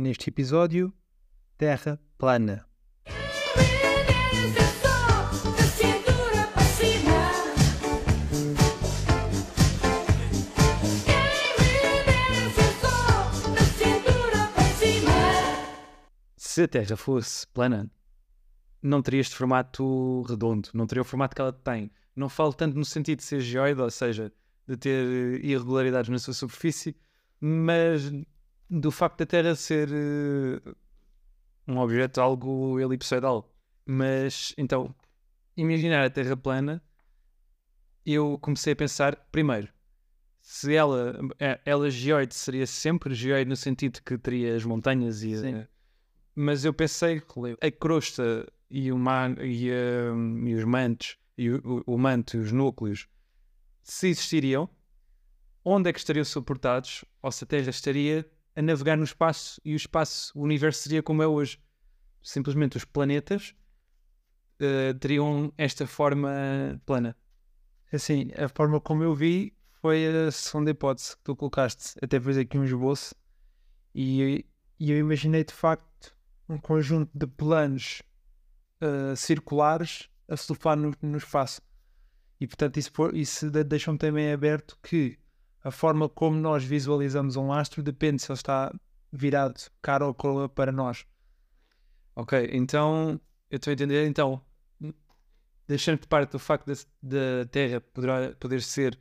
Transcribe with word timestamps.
neste 0.00 0.30
episódio 0.30 0.90
Terra 1.58 2.00
Plana. 2.16 2.66
Se 16.36 16.62
a 16.62 16.68
Terra 16.68 16.96
fosse 16.96 17.46
plana, 17.48 17.90
não 18.82 19.02
teria 19.02 19.20
este 19.20 19.36
formato 19.36 20.22
redondo, 20.22 20.70
não 20.72 20.86
teria 20.86 21.02
o 21.02 21.04
formato 21.04 21.36
que 21.36 21.42
ela 21.42 21.52
tem. 21.52 21.90
Não 22.16 22.30
falo 22.30 22.54
tanto 22.54 22.76
no 22.76 22.84
sentido 22.86 23.18
de 23.18 23.24
ser 23.24 23.40
geoide, 23.40 23.80
ou 23.80 23.90
seja, 23.90 24.32
de 24.66 24.76
ter 24.78 25.44
irregularidades 25.44 26.08
na 26.08 26.18
sua 26.18 26.32
superfície, 26.32 26.96
mas 27.38 28.10
do 28.70 28.90
facto 28.90 29.18
da 29.18 29.26
Terra 29.26 29.54
ser 29.56 29.88
uh, 29.90 30.76
um 31.66 31.78
objeto 31.78 32.20
algo 32.20 32.78
elipsoidal. 32.78 33.52
Mas 33.84 34.54
então, 34.56 34.94
imaginar 35.56 36.04
a 36.04 36.10
Terra 36.10 36.36
plana, 36.36 36.82
eu 38.06 38.38
comecei 38.38 38.72
a 38.72 38.76
pensar, 38.76 39.16
primeiro, 39.32 39.68
se 40.40 40.74
ela, 40.74 41.18
é, 41.38 41.60
ela 41.64 41.90
geoide 41.90 42.34
seria 42.34 42.66
sempre 42.66 43.14
geoide 43.14 43.48
no 43.48 43.56
sentido 43.56 44.00
que 44.02 44.16
teria 44.16 44.56
as 44.56 44.64
montanhas 44.64 45.22
e 45.22 45.34
a, 45.34 45.68
mas 46.34 46.64
eu 46.64 46.72
pensei 46.72 47.20
que 47.20 47.56
a 47.60 47.70
crosta 47.70 48.50
e, 48.70 48.90
o 48.90 48.98
man, 48.98 49.34
e, 49.40 49.70
uh, 49.70 50.48
e 50.48 50.54
os 50.54 50.64
mantos 50.64 51.18
e 51.36 51.50
o, 51.50 51.82
o, 51.86 51.98
manto 51.98 52.36
e 52.36 52.40
os 52.40 52.52
núcleos 52.52 53.08
se 53.82 54.08
existiriam 54.08 54.68
onde 55.64 55.90
é 55.90 55.92
que 55.92 55.98
estariam 55.98 56.24
suportados 56.24 57.04
ou 57.20 57.30
se 57.30 57.44
a 57.44 57.46
Terra 57.46 57.70
estaria 57.70 58.26
a 58.54 58.62
navegar 58.62 58.96
no 58.96 59.04
espaço 59.04 59.60
e 59.64 59.72
o 59.72 59.76
espaço, 59.76 60.32
o 60.38 60.42
universo 60.42 60.82
seria 60.82 61.02
como 61.02 61.22
é 61.22 61.26
hoje. 61.26 61.58
Simplesmente 62.22 62.76
os 62.76 62.84
planetas 62.84 63.54
uh, 64.60 64.94
teriam 64.98 65.52
esta 65.56 65.86
forma 65.86 66.30
plana. 66.84 67.16
Assim, 67.92 68.30
a 68.36 68.48
forma 68.48 68.80
como 68.80 69.02
eu 69.02 69.14
vi 69.14 69.56
foi 69.80 70.06
a 70.06 70.30
segunda 70.30 70.70
hipótese 70.70 71.16
que 71.16 71.22
tu 71.24 71.34
colocaste. 71.34 71.94
Até 72.02 72.20
fiz 72.20 72.36
aqui 72.36 72.58
um 72.58 72.64
esboço 72.64 73.14
e, 73.94 74.44
e 74.78 74.90
eu 74.90 74.98
imaginei 74.98 75.44
de 75.44 75.54
facto 75.54 76.14
um 76.48 76.58
conjunto 76.58 77.10
de 77.14 77.26
planos 77.26 78.02
uh, 78.82 79.16
circulares 79.16 80.08
a 80.28 80.36
surfar 80.36 80.76
no, 80.76 80.94
no 81.00 81.16
espaço. 81.16 81.62
E 82.40 82.46
portanto 82.46 82.76
isso, 82.76 82.92
isso 83.14 83.50
deixa-me 83.50 83.98
também 83.98 84.32
aberto 84.32 84.78
que 84.82 85.18
a 85.62 85.70
forma 85.70 86.08
como 86.08 86.36
nós 86.36 86.64
visualizamos 86.64 87.36
um 87.36 87.52
astro 87.52 87.82
depende 87.82 88.22
se 88.22 88.30
ele 88.30 88.36
está 88.36 88.72
virado 89.12 89.60
cara 89.82 90.06
ou 90.06 90.14
cola 90.14 90.48
para 90.48 90.72
nós. 90.72 91.04
Ok, 92.14 92.50
então 92.52 93.20
eu 93.50 93.56
estou 93.56 93.70
a 93.70 93.74
entender. 93.74 94.06
Então, 94.06 94.40
deixando 95.66 96.00
de 96.00 96.06
parte 96.06 96.32
do 96.32 96.38
facto 96.38 96.66
da 97.02 97.46
Terra 97.50 97.80
poder 98.38 98.62
ser 98.62 98.98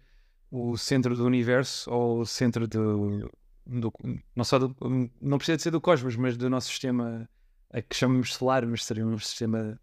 o 0.51 0.77
centro 0.77 1.15
do 1.15 1.25
universo 1.25 1.89
ou 1.91 2.21
o 2.21 2.25
centro 2.25 2.67
do, 2.67 3.29
do, 3.65 3.93
não 4.35 4.43
só 4.43 4.59
do, 4.59 4.75
não 5.21 5.37
precisa 5.37 5.57
de 5.57 5.63
ser 5.63 5.71
do 5.71 5.81
cosmos, 5.81 6.15
mas 6.15 6.35
do 6.35 6.49
nosso 6.49 6.67
sistema 6.69 7.29
a 7.71 7.81
que 7.81 7.95
chamamos 7.95 8.33
solar, 8.33 8.65
mas 8.65 8.83
seria 8.83 9.05
um 9.05 9.17
sistema 9.19 9.79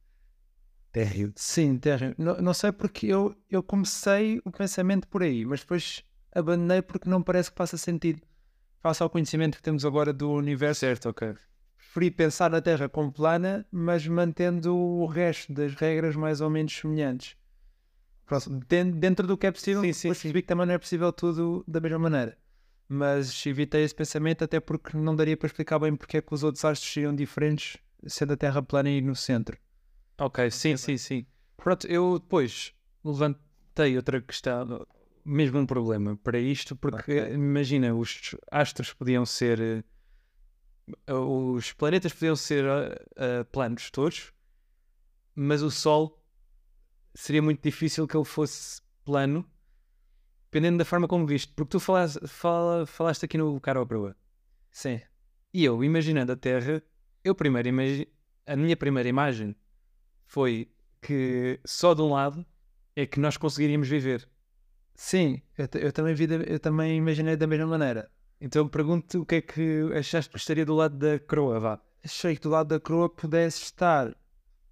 térreo. 0.91 1.33
Sim, 1.37 1.79
térreo. 1.79 2.15
Não, 2.19 2.37
não 2.41 2.55
sei 2.55 2.73
porque 2.73 3.07
eu, 3.07 3.35
eu 3.49 3.63
comecei 3.63 4.41
o 4.45 4.51
pensamento 4.51 5.07
por 5.07 5.23
aí, 5.23 5.45
mas 5.45 5.61
depois 5.61 6.05
abandonei 6.37 6.83
porque 6.83 7.09
não 7.09 7.23
parece 7.23 7.51
que 7.51 7.57
faça 7.57 7.77
sentido. 7.77 8.21
Face 8.81 9.03
ao 9.03 9.11
conhecimento 9.11 9.57
que 9.57 9.63
temos 9.63 9.85
agora 9.85 10.13
do 10.13 10.31
universo. 10.31 10.81
Certo, 10.81 11.09
ok. 11.09 11.35
Preferi 11.77 12.11
pensar 12.11 12.51
na 12.51 12.61
Terra 12.61 12.89
como 12.89 13.11
plana, 13.11 13.67
mas 13.73 14.07
mantendo 14.07 14.77
o 14.77 15.07
resto 15.07 15.53
das 15.53 15.75
regras 15.75 16.15
mais 16.15 16.41
ou 16.43 16.51
menos 16.51 16.77
semelhantes. 16.77 17.37
Próximo, 18.27 18.61
dentro 18.67 19.27
do 19.27 19.37
que 19.37 19.47
é 19.47 19.53
possível, 19.53 19.83
sim, 19.83 19.93
sim, 19.93 20.09
percebi 20.09 20.43
que 20.43 20.49
também 20.49 20.67
não 20.67 20.75
é 20.75 20.79
possível 20.79 21.13
tudo 21.13 21.65
da 21.67 21.81
mesma 21.81 21.99
maneira. 21.99 22.37
Mas 22.89 23.45
evitei 23.47 23.83
esse 23.83 23.95
pensamento 23.95 24.45
até 24.45 24.61
porque 24.61 24.97
não 24.97 25.17
daria 25.17 25.37
para 25.37 25.47
explicar 25.47 25.79
bem 25.79 25.97
porque 25.97 26.19
é 26.19 26.21
que 26.21 26.35
os 26.35 26.43
outros 26.43 26.65
astros 26.65 26.93
seriam 26.93 27.15
diferentes, 27.15 27.79
sendo 28.07 28.35
a 28.35 28.37
Terra 28.37 28.63
plana 28.63 28.91
e 28.91 29.01
no 29.01 29.15
centro. 29.15 29.57
Ok, 30.19 30.51
sim, 30.51 30.77
sim, 30.77 30.97
sim. 30.97 31.27
Pronto, 31.57 31.87
eu 31.87 32.19
depois 32.19 32.75
levantei 33.05 33.97
outra 33.97 34.21
questão, 34.21 34.87
mesmo 35.27 35.59
um 35.59 35.67
problema 35.67 36.17
para 36.17 36.39
isto, 36.39 36.77
porque 36.77 37.21
okay. 37.21 37.35
imagina, 37.35 37.95
os 37.95 38.35
astros 38.51 38.93
podiam 38.93 39.27
ser. 39.27 39.85
Os 41.09 41.73
planetas 41.73 42.13
podiam 42.13 42.37
ser 42.37 42.65
uh, 42.65 43.45
planos 43.51 43.91
todos, 43.91 44.33
mas 45.35 45.63
o 45.63 45.71
Sol 45.71 46.23
seria 47.13 47.43
muito 47.43 47.61
difícil 47.61 48.07
que 48.07 48.17
ele 48.17 48.25
fosse 48.25 48.81
plano, 49.05 49.45
dependendo 50.45 50.79
da 50.79 50.85
forma 50.85 51.09
como 51.09 51.27
viste. 51.27 51.53
Porque 51.55 51.71
tu 51.71 51.81
falaste, 51.81 52.25
fala, 52.29 52.87
falaste 52.87 53.25
aqui 53.25 53.37
no 53.37 53.61
Cara 53.61 53.81
ou 53.81 53.87
Proa. 53.87 54.17
Sim. 54.71 55.01
E 55.53 55.65
eu, 55.65 55.83
imaginando 55.83 56.33
a 56.33 56.37
Terra, 56.37 56.81
eu 57.25 57.35
primeiro 57.35 57.69
imagi 57.69 58.09
a 58.47 58.55
minha 58.55 58.77
primeira 58.77 59.09
imagem 59.09 59.57
foi 60.25 60.71
que 61.03 61.61
só 61.65 61.95
de 61.95 62.03
um 62.03 62.13
lado 62.13 62.47
é 62.95 63.05
que 63.05 63.19
nós 63.19 63.37
conseguiríamos 63.37 63.89
viver. 63.89 64.29
Sim, 64.97 65.43
eu, 65.59 65.69
eu, 65.75 65.93
também 65.93 66.15
vi, 66.15 66.27
eu 66.49 66.59
também 66.59 66.97
imaginei 66.97 67.37
da 67.37 67.47
mesma 67.47 67.67
maneira. 67.67 68.11
Então 68.41 68.67
pergunto 68.67 69.21
o 69.21 69.27
que 69.27 69.37
é 69.37 69.41
que 69.43 69.93
achaste 69.95 70.31
que 70.31 70.39
estaria 70.39 70.65
do 70.65 70.75
lado 70.75 70.97
da 70.97 71.19
coroa, 71.19 71.61
vá. 71.61 71.81
Achei 72.03 72.35
que 72.35 72.41
do 72.41 72.49
lado 72.49 72.69
da 72.69 72.81
coroa 72.81 73.09
pudesse 73.09 73.63
estar 73.63 74.17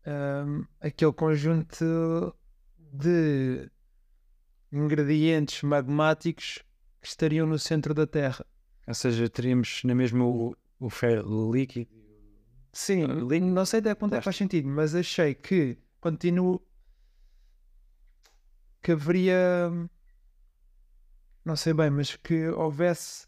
um, 0.07 0.65
aquele 0.81 1.13
conjunto 1.13 2.35
de 2.79 3.71
ingredientes 4.73 5.63
magmáticos 5.63 6.63
que 7.03 7.09
estariam 7.09 7.47
no 7.47 7.59
centro 7.59 7.93
da 7.93 8.07
Terra. 8.07 8.47
Ou 8.87 8.95
seja, 8.95 9.29
teríamos 9.29 9.83
na 9.85 9.95
mesma 9.95 10.25
o, 10.25 10.57
o 10.81 10.89
ferro 10.89 11.53
líquido. 11.53 11.91
Sim, 12.73 13.07
não 13.07 13.67
sei 13.67 13.81
até 13.81 13.95
quanto 13.95 14.15
é 14.15 14.19
que 14.19 14.25
faz 14.25 14.37
sentido, 14.37 14.69
mas 14.69 14.95
achei 14.95 15.35
que 15.35 15.79
continuo 16.01 16.63
que 18.83 18.93
haveria 18.93 19.71
não 21.45 21.57
sei 21.57 21.75
bem, 21.75 21.91
mas 21.91 22.17
que 22.17 22.49
houvesse. 22.49 23.27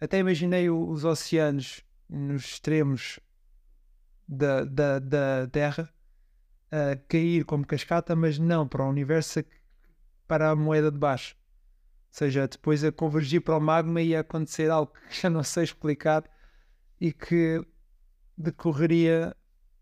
Até 0.00 0.18
imaginei 0.18 0.68
os 0.68 1.04
oceanos 1.04 1.82
nos 2.08 2.44
extremos 2.44 3.18
da, 4.28 4.64
da, 4.64 4.98
da 4.98 5.48
Terra 5.50 5.92
a 6.70 6.96
cair 7.08 7.44
como 7.44 7.66
cascata, 7.66 8.14
mas 8.14 8.38
não 8.38 8.68
para 8.68 8.84
o 8.84 8.88
universo, 8.88 9.42
para 10.28 10.50
a 10.50 10.56
moeda 10.56 10.90
de 10.90 10.98
baixo. 10.98 11.34
Ou 12.08 12.18
seja, 12.18 12.46
depois 12.46 12.84
a 12.84 12.92
convergir 12.92 13.40
para 13.40 13.56
o 13.56 13.60
magma 13.60 14.02
ia 14.02 14.20
acontecer 14.20 14.70
algo 14.70 14.92
que 14.92 15.14
já 15.22 15.30
não 15.30 15.42
sei 15.42 15.64
explicar 15.64 16.24
e 17.00 17.12
que 17.12 17.64
decorreria 18.36 19.34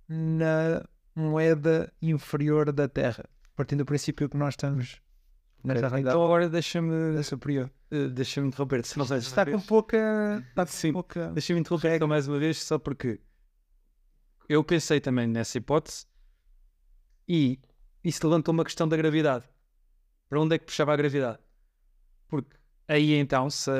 na 0.09 0.87
moeda 1.15 1.93
inferior 2.01 2.73
da 2.73 2.89
Terra, 2.89 3.25
partindo 3.57 3.79
do 3.79 3.87
princípio 3.87 4.29
que 4.29 4.37
nós 4.37 4.55
estamos 4.55 5.01
nesta 5.65 5.89
realidade. 5.89 6.15
Então 6.15 6.25
agora 6.25 6.49
deixa-me 6.49 7.23
superior. 7.23 7.71
Uh, 7.91 8.09
deixa-me 8.11 8.49
interromper. 8.49 8.85
Se 8.85 8.99
não 8.99 9.07
sei, 9.07 9.19
está 9.19 9.47
com 9.47 9.61
pouca. 9.61 10.45
Está 10.51 10.67
Sim, 10.67 10.93
pouca... 10.93 11.29
deixa-me 11.33 11.61
interromper 11.61 11.97
então 11.97 12.07
mais 12.07 12.29
uma 12.29 12.39
vez, 12.39 12.63
só 12.63 12.79
porque 12.79 13.21
eu 14.49 14.63
pensei 14.63 15.01
também 15.01 15.27
nessa 15.27 15.57
hipótese 15.57 16.07
e 17.27 17.59
isso 18.03 18.27
levantou 18.27 18.53
uma 18.53 18.65
questão 18.65 18.87
da 18.87 18.97
gravidade. 18.97 19.45
Para 20.29 20.41
onde 20.41 20.55
é 20.55 20.59
que 20.59 20.67
puxava 20.67 20.93
a 20.93 20.97
gravidade? 20.97 21.39
Porque 22.29 22.57
aí 22.87 23.15
então, 23.15 23.49
se 23.49 23.71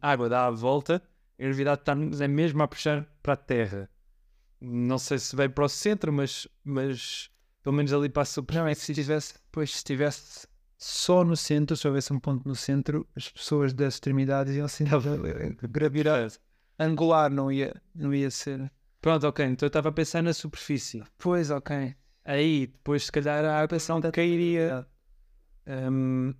a 0.00 0.10
água 0.10 0.28
dá 0.28 0.46
a 0.46 0.50
volta, 0.50 1.02
a 1.38 1.42
gravidade 1.42 1.80
está 1.80 1.92
é 1.92 2.28
mesmo 2.28 2.62
a 2.62 2.68
puxar 2.68 3.04
para 3.22 3.32
a 3.32 3.36
Terra. 3.36 3.90
Não 4.60 4.98
sei 4.98 5.18
se 5.18 5.34
vem 5.36 5.48
para 5.48 5.64
o 5.64 5.68
centro, 5.68 6.12
mas, 6.12 6.48
mas 6.64 7.30
pelo 7.62 7.76
menos 7.76 7.92
ali 7.92 8.08
para 8.08 8.22
a 8.22 8.26
superfície. 8.26 8.70
É 8.70 8.74
se 8.74 8.94
tivesse, 8.94 9.34
pois, 9.52 9.76
se 9.76 9.84
tivesse 9.84 10.46
só 10.78 11.24
no 11.24 11.36
centro, 11.36 11.76
se 11.76 11.86
houvesse 11.86 12.12
um 12.12 12.20
ponto 12.20 12.46
no 12.46 12.54
centro, 12.54 13.06
as 13.16 13.28
pessoas 13.28 13.72
das 13.72 13.94
extremidades 13.94 14.54
iam 14.54 14.66
assim 14.66 14.84
gravidade 15.70 16.38
angular, 16.78 17.30
não 17.30 17.50
ia, 17.50 17.74
não 17.94 18.14
ia 18.14 18.30
ser. 18.30 18.70
Pronto, 19.00 19.26
ok, 19.26 19.44
então 19.46 19.66
eu 19.66 19.68
estava 19.68 19.88
a 19.88 19.92
pensar 19.92 20.22
na 20.22 20.32
superfície. 20.32 21.02
Pois, 21.18 21.50
ok. 21.50 21.94
Aí, 22.24 22.66
depois, 22.66 23.04
se 23.04 23.12
calhar, 23.12 23.44
a 23.44 23.60
água 23.60 23.78
não 23.88 24.10
cairia. 24.10 24.86
Um, 25.66 26.34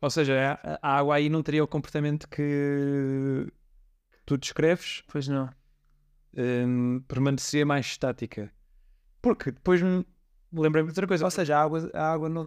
ou 0.00 0.10
seja, 0.10 0.60
a, 0.62 0.78
a, 0.82 0.98
água 0.98 1.16
aí 1.16 1.28
não 1.28 1.42
teria 1.42 1.64
o 1.64 1.68
comportamento 1.68 2.28
que, 2.28 3.46
que 4.12 4.18
tu 4.26 4.36
descreves. 4.36 5.02
Pois 5.08 5.28
não. 5.28 5.48
Um, 6.36 7.00
permaneceria 7.08 7.64
mais 7.64 7.86
estática. 7.86 8.52
Porque 9.22 9.50
depois 9.50 9.80
lembrei-me 10.52 10.88
de 10.88 10.92
outra 10.92 11.06
coisa. 11.06 11.24
Ou 11.24 11.30
seja, 11.30 11.56
a 11.56 11.62
água, 11.62 11.90
a 11.94 12.12
água 12.12 12.28
não, 12.28 12.46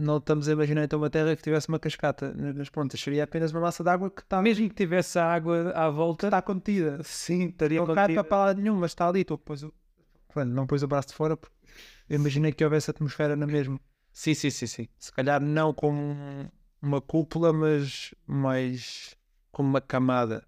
não 0.00 0.16
estamos 0.18 0.48
a 0.48 0.52
imaginar 0.52 0.84
então 0.84 0.98
uma 0.98 1.10
Terra 1.10 1.34
que 1.36 1.42
tivesse 1.42 1.68
uma 1.68 1.78
cascata 1.78 2.32
na- 2.34 2.52
nas 2.52 2.68
pontas, 2.68 3.00
seria 3.00 3.24
apenas 3.24 3.52
uma 3.52 3.60
massa 3.60 3.82
de 3.84 3.90
água 3.90 4.10
que 4.10 4.22
está 4.22 4.40
Mesmo 4.42 4.68
que 4.68 4.74
tivesse 4.74 5.18
a 5.18 5.24
água 5.32 5.70
à 5.74 5.88
volta, 5.90 6.26
está 6.26 6.40
contida. 6.42 7.00
sim, 7.04 7.48
estaria 7.48 7.78
Não 7.78 7.86
cai 7.86 8.06
contida. 8.06 8.22
para 8.24 8.28
para 8.28 8.38
lado 8.46 8.60
nenhum, 8.60 8.76
mas 8.76 8.90
está 8.92 9.08
ali. 9.08 9.24
Tu 9.24 9.36
pôs 9.38 9.62
o... 9.62 9.72
Pronto, 10.32 10.48
não 10.52 10.66
pôs 10.66 10.82
o 10.82 10.88
braço 10.88 11.08
de 11.08 11.14
fora 11.14 11.36
porque 11.36 11.54
eu 12.08 12.16
imaginei 12.16 12.52
que 12.52 12.64
houvesse 12.64 12.90
atmosfera 12.90 13.36
na 13.36 13.46
mesma. 13.46 13.78
Sim, 14.12 14.34
sim, 14.34 14.50
sim, 14.50 14.66
sim. 14.66 14.88
Se 14.98 15.12
calhar 15.12 15.40
não 15.40 15.72
com 15.72 16.48
uma 16.82 17.00
cúpula, 17.00 17.52
mas 17.52 18.14
mais 18.26 19.14
com 19.52 19.62
uma 19.62 19.80
camada. 19.80 20.44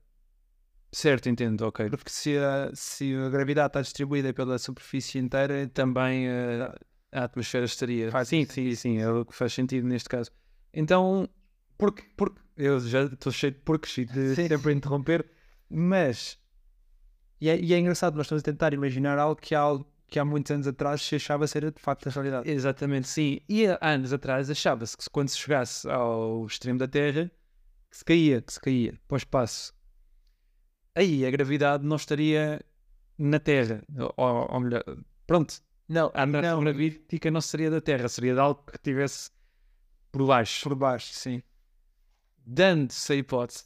Certo, 0.94 1.28
entendo, 1.28 1.62
ok. 1.66 1.88
Porque 1.88 2.10
se 2.10 2.36
a, 2.36 2.70
se 2.74 3.14
a 3.16 3.28
gravidade 3.30 3.68
está 3.68 3.80
distribuída 3.80 4.32
pela 4.34 4.58
superfície 4.58 5.18
inteira, 5.18 5.66
Também 5.68 6.28
eh, 6.28 6.70
a 7.12 7.24
atmosfera 7.24 7.64
estaria. 7.64 8.10
Faz 8.10 8.28
sim, 8.28 8.44
sim, 8.46 8.74
sim, 8.74 8.98
é 8.98 9.08
o 9.10 9.24
que 9.24 9.34
faz 9.34 9.52
sentido 9.52 9.86
neste 9.86 10.08
caso. 10.08 10.30
Então, 10.72 11.28
porque, 11.78 12.02
porque 12.16 12.40
eu 12.56 12.80
já 12.80 13.04
estou 13.04 13.32
cheio 13.32 13.52
de 13.52 13.58
porcos 13.60 13.96
e 13.98 14.04
de 14.04 14.34
Sim. 14.36 14.48
sempre 14.48 14.72
interromper, 14.72 15.26
mas 15.68 16.38
E 17.40 17.48
é, 17.48 17.58
e 17.60 17.74
é 17.74 17.78
engraçado, 17.78 18.16
nós 18.16 18.26
estamos 18.26 18.42
a 18.42 18.44
tentar 18.44 18.72
imaginar 18.72 19.18
algo 19.18 19.40
que 19.40 19.54
há, 19.54 19.60
algo 19.60 19.86
que 20.08 20.18
há 20.18 20.24
muitos 20.24 20.50
anos 20.52 20.66
atrás 20.66 21.02
se 21.02 21.16
achava 21.16 21.46
ser 21.46 21.70
de 21.72 21.80
facto 21.80 22.06
a 22.08 22.10
realidade. 22.12 22.48
Exatamente, 22.50 23.08
sim. 23.08 23.40
E 23.48 23.66
há 23.66 23.78
anos 23.82 24.12
atrás 24.12 24.48
achava-se 24.50 24.96
que 24.96 25.04
quando 25.10 25.28
se 25.28 25.38
chegasse 25.38 25.88
ao 25.90 26.46
extremo 26.46 26.78
da 26.78 26.86
Terra, 26.88 27.30
que 27.90 27.96
se 27.98 28.04
caía, 28.04 28.40
que 28.42 28.52
se 28.52 28.60
caía 28.60 28.98
para 29.08 29.14
o 29.14 29.18
espaço. 29.18 29.74
Aí 30.94 31.24
a 31.26 31.30
gravidade 31.30 31.84
não 31.84 31.96
estaria 31.96 32.60
na 33.18 33.38
Terra. 33.40 33.82
Ou, 34.16 34.48
ou 34.50 34.60
melhor, 34.60 34.84
pronto, 35.26 35.60
Não, 35.92 36.10
a 36.14 36.22
atração 36.22 36.56
não, 36.56 36.64
gravítica 36.64 37.30
não 37.30 37.42
seria 37.42 37.70
da 37.70 37.78
Terra, 37.78 38.08
seria 38.08 38.32
de 38.32 38.40
algo 38.40 38.62
que 38.64 38.76
estivesse 38.76 39.30
por 40.10 40.26
baixo. 40.26 40.62
por 40.62 40.74
baixo, 40.74 41.12
sim. 41.12 41.42
Dando-se 42.46 43.12
a 43.12 43.16
hipótese 43.16 43.64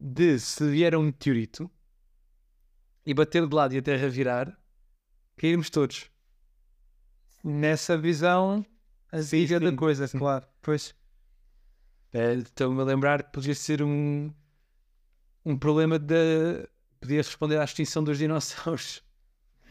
de 0.00 0.38
se 0.38 0.70
vier 0.70 0.96
um 0.96 1.02
meteorito 1.02 1.70
e 3.04 3.12
bater 3.12 3.46
de 3.46 3.54
lado 3.54 3.74
e 3.74 3.78
a 3.78 3.82
Terra 3.82 4.08
virar, 4.08 4.58
cairmos 5.36 5.68
todos. 5.68 6.10
Nessa 7.44 7.98
visão, 7.98 8.64
a 9.12 9.18
da 9.18 9.76
coisa, 9.76 10.06
sim. 10.06 10.18
claro. 10.18 10.46
Pois, 10.62 10.94
É, 12.10 12.32
Estou-me 12.34 12.80
a 12.80 12.84
lembrar 12.84 13.22
que 13.22 13.32
podia 13.32 13.54
ser 13.54 13.82
um, 13.82 14.32
um 15.44 15.58
problema 15.58 15.98
de. 15.98 16.66
Podia 17.00 17.18
responder 17.18 17.58
à 17.58 17.64
extinção 17.64 18.02
dos 18.02 18.16
dinossauros. 18.16 19.02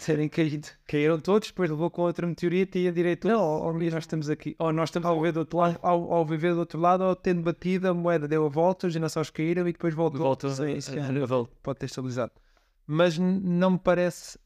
Terem 0.06 0.28
caído. 0.28 0.68
Caíram 0.88 1.20
todos, 1.20 1.50
depois 1.50 1.70
levou 1.70 1.90
com 1.90 2.02
outro 2.02 2.28
meteorito 2.28 2.78
e 2.78 2.88
a 2.88 2.92
direito. 2.92 3.28
Não, 3.28 3.42
ou, 3.42 3.74
nós 3.74 4.04
estamos 4.04 4.30
aqui. 4.30 4.56
Ou 4.60 4.74
nós 4.74 4.90
estamos 4.90 5.10
a 5.10 5.22
ver 5.22 5.32
do 5.32 5.40
outro 5.42 5.58
lado. 5.58 5.80
ao, 5.82 6.14
ao 6.14 6.26
viver 6.26 6.54
do 6.54 6.60
outro 6.60 6.80
lado, 6.80 7.04
ou 7.04 7.16
tendo 7.16 7.42
batido, 7.42 7.88
a 7.88 7.94
moeda 7.94 8.28
deu 8.28 8.46
a 8.46 8.50
volta, 8.50 8.88
os 8.88 8.94
dinossauros 8.94 9.30
caíram 9.30 9.68
e 9.68 9.72
depois 9.72 9.94
voltou. 9.94 10.38
Sim, 10.50 10.82
sim, 10.82 11.00
a, 11.00 11.08
a, 11.08 11.26
volta. 11.26 11.54
pode 11.62 11.80
ter 11.80 11.86
estabilizado. 11.86 12.32
Mas 12.86 13.18
não 13.18 13.72
me 13.72 13.80
parece 13.80 14.38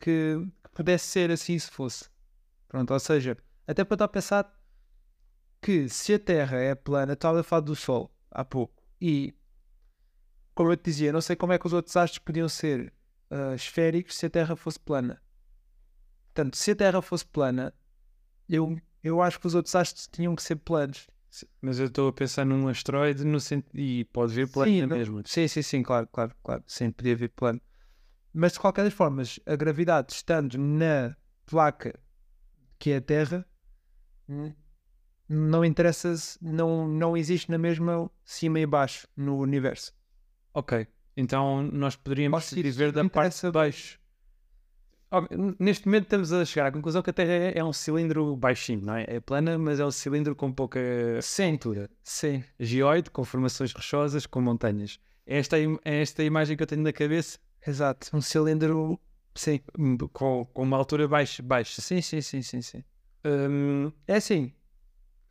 que, 0.00 0.40
que 0.64 0.70
pudesse 0.72 1.06
ser 1.06 1.30
assim 1.30 1.58
se 1.58 1.70
fosse. 1.70 2.08
Pronto, 2.68 2.92
ou 2.92 3.00
seja, 3.00 3.36
até 3.66 3.84
para 3.84 3.94
estar 3.94 4.04
a 4.04 4.08
pensar 4.08 4.60
que 5.60 5.88
se 5.88 6.14
a 6.14 6.18
Terra 6.18 6.58
é 6.58 6.74
plana, 6.74 7.12
estava 7.12 7.40
a 7.40 7.42
falar 7.42 7.60
do 7.60 7.76
Sol 7.76 8.10
há 8.30 8.44
pouco, 8.44 8.82
e 9.00 9.34
como 10.54 10.72
eu 10.72 10.76
te 10.76 10.84
dizia, 10.84 11.12
não 11.12 11.20
sei 11.20 11.36
como 11.36 11.52
é 11.52 11.58
que 11.58 11.66
os 11.66 11.72
outros 11.72 11.96
astros 11.96 12.18
podiam 12.18 12.48
ser 12.48 12.92
ah, 13.30 13.54
esféricos 13.54 14.16
se 14.16 14.26
a 14.26 14.30
Terra 14.30 14.56
fosse 14.56 14.78
plana. 14.80 15.22
Portanto, 16.26 16.56
se 16.56 16.70
a 16.72 16.76
Terra 16.76 17.00
fosse 17.00 17.24
plana, 17.26 17.72
eu, 18.48 18.78
eu 19.02 19.22
acho 19.22 19.40
que 19.40 19.46
os 19.46 19.54
outros 19.54 19.74
astros 19.74 20.06
tinham 20.06 20.34
que 20.36 20.42
ser 20.42 20.56
planos. 20.56 21.06
Mas 21.60 21.78
eu 21.78 21.86
estou 21.86 22.08
a 22.08 22.12
pensar 22.12 22.44
num 22.44 22.68
asteroide 22.68 23.24
no 23.24 23.40
sentido. 23.40 23.78
E 23.78 24.04
pode 24.06 24.32
vir 24.32 24.50
planeta 24.50 24.76
Sim, 24.82 24.86
não- 24.86 24.96
mesmo. 24.96 25.22
Sim, 25.26 25.48
sim, 25.48 25.62
sim, 25.62 25.82
claro, 25.82 26.08
claro, 26.10 26.34
claro. 26.42 26.62
Sim, 26.66 26.90
podia 26.90 27.16
vir 27.16 27.28
plano. 27.30 27.60
Mas 28.32 28.52
de 28.52 28.60
qualquer 28.60 28.84
das 28.84 28.92
formas, 28.92 29.40
a 29.46 29.56
gravidade 29.56 30.12
estando 30.12 30.58
na 30.58 31.16
placa 31.46 31.98
que 32.78 32.90
é 32.90 32.96
a 32.96 33.00
Terra, 33.00 33.46
hum, 34.28 34.52
não 35.28 35.64
interessa, 35.64 36.14
não, 36.40 36.86
não 36.86 37.16
existe 37.16 37.50
na 37.50 37.58
mesma 37.58 38.10
cima 38.24 38.60
e 38.60 38.66
baixo 38.66 39.08
no 39.16 39.38
universo. 39.38 39.94
Ok. 40.52 40.86
Então 41.16 41.62
nós 41.62 41.96
poderíamos 41.96 42.44
seja, 42.44 42.62
viver 42.62 42.92
da 42.92 43.08
parte 43.08 43.40
de 43.40 43.50
baixo. 43.50 43.98
Neste 45.58 45.86
momento 45.86 46.04
estamos 46.04 46.32
a 46.32 46.44
chegar 46.44 46.66
à 46.66 46.72
conclusão 46.72 47.00
que 47.00 47.08
a 47.10 47.12
Terra 47.12 47.32
é, 47.32 47.58
é 47.58 47.64
um 47.64 47.72
cilindro 47.72 48.36
baixinho, 48.36 48.82
não 48.84 48.94
é? 48.96 49.04
É 49.08 49.20
plana, 49.20 49.56
mas 49.56 49.80
é 49.80 49.86
um 49.86 49.90
cilindro 49.90 50.34
com 50.34 50.52
pouca 50.52 50.78
Sim, 51.22 51.52
altura. 51.52 51.88
sim. 52.02 52.44
Geoide, 52.58 53.10
com 53.10 53.24
formações 53.24 53.72
rochosas, 53.72 54.26
com 54.26 54.40
montanhas. 54.40 54.98
É 55.24 55.38
esta, 55.38 55.56
é 55.58 56.02
esta 56.02 56.22
a 56.22 56.24
imagem 56.24 56.56
que 56.56 56.62
eu 56.62 56.66
tenho 56.66 56.82
na 56.82 56.92
cabeça, 56.92 57.38
Exato. 57.66 58.14
Um 58.16 58.20
cilindro. 58.20 58.98
Sim. 59.34 59.60
hum, 59.78 59.96
com, 60.12 60.44
com 60.46 60.62
uma 60.62 60.76
altura 60.76 61.08
baixa. 61.08 61.42
baixa. 61.42 61.80
Sim, 61.82 62.00
sim, 62.00 62.20
sim, 62.20 62.42
sim, 62.42 62.62
sim. 62.62 62.84
Hum, 63.24 63.90
É 64.06 64.16
assim. 64.16 64.52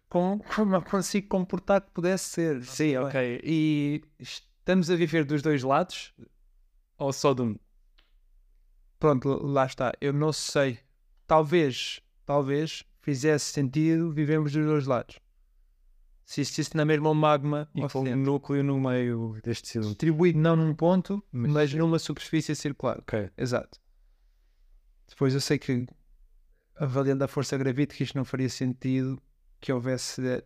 Com, 0.10 0.40
como 0.56 0.76
eu 0.76 0.82
consigo 0.82 1.28
comportar 1.28 1.82
que 1.82 1.92
pudesse 1.92 2.26
ser. 2.30 2.64
sim, 2.64 2.96
ok. 2.98 3.42
E 3.44 4.02
estamos 4.66 4.90
a 4.90 4.96
viver 4.96 5.24
dos 5.26 5.44
dois 5.44 5.62
lados? 5.62 6.12
Ou 6.98 7.14
só 7.14 7.34
de 7.36 7.44
um? 7.44 7.56
Pronto, 9.00 9.30
lá 9.46 9.66
está. 9.68 9.94
Eu 10.02 10.12
não 10.12 10.34
sei. 10.34 10.80
Talvez, 11.28 12.02
talvez 12.26 12.84
fizesse 13.00 13.46
sentido 13.54 14.12
vivemos 14.12 14.52
dos 14.52 14.66
dois 14.66 14.88
lados. 14.88 15.20
Se 16.26 16.42
existisse 16.42 16.76
na 16.76 16.84
mesma 16.84 17.14
magma 17.14 17.70
E 17.76 17.88
com 17.88 18.00
um 18.02 18.16
núcleo 18.16 18.64
no 18.64 18.80
meio 18.80 19.40
deste 19.44 19.68
cilindro. 19.68 19.92
distribuído 19.92 20.40
não 20.40 20.56
num 20.56 20.74
ponto, 20.74 21.24
Mas- 21.32 21.52
mas, 21.52 21.74
numa 21.76 22.00
superfície 22.00 22.56
circular. 22.56 22.98
Ok. 22.98 23.30
Exato. 23.38 23.80
Depois 25.08 25.36
eu 25.36 25.42
sei 25.42 25.60
que, 25.60 25.86
avaliando 26.78 27.24
a 27.24 27.28
força 27.28 27.56
gravítica, 27.56 28.02
isto 28.02 28.18
não 28.18 28.26
faria 28.26 28.50
sentido 28.50 29.22
que 29.62 29.72
houvesse. 29.72 30.44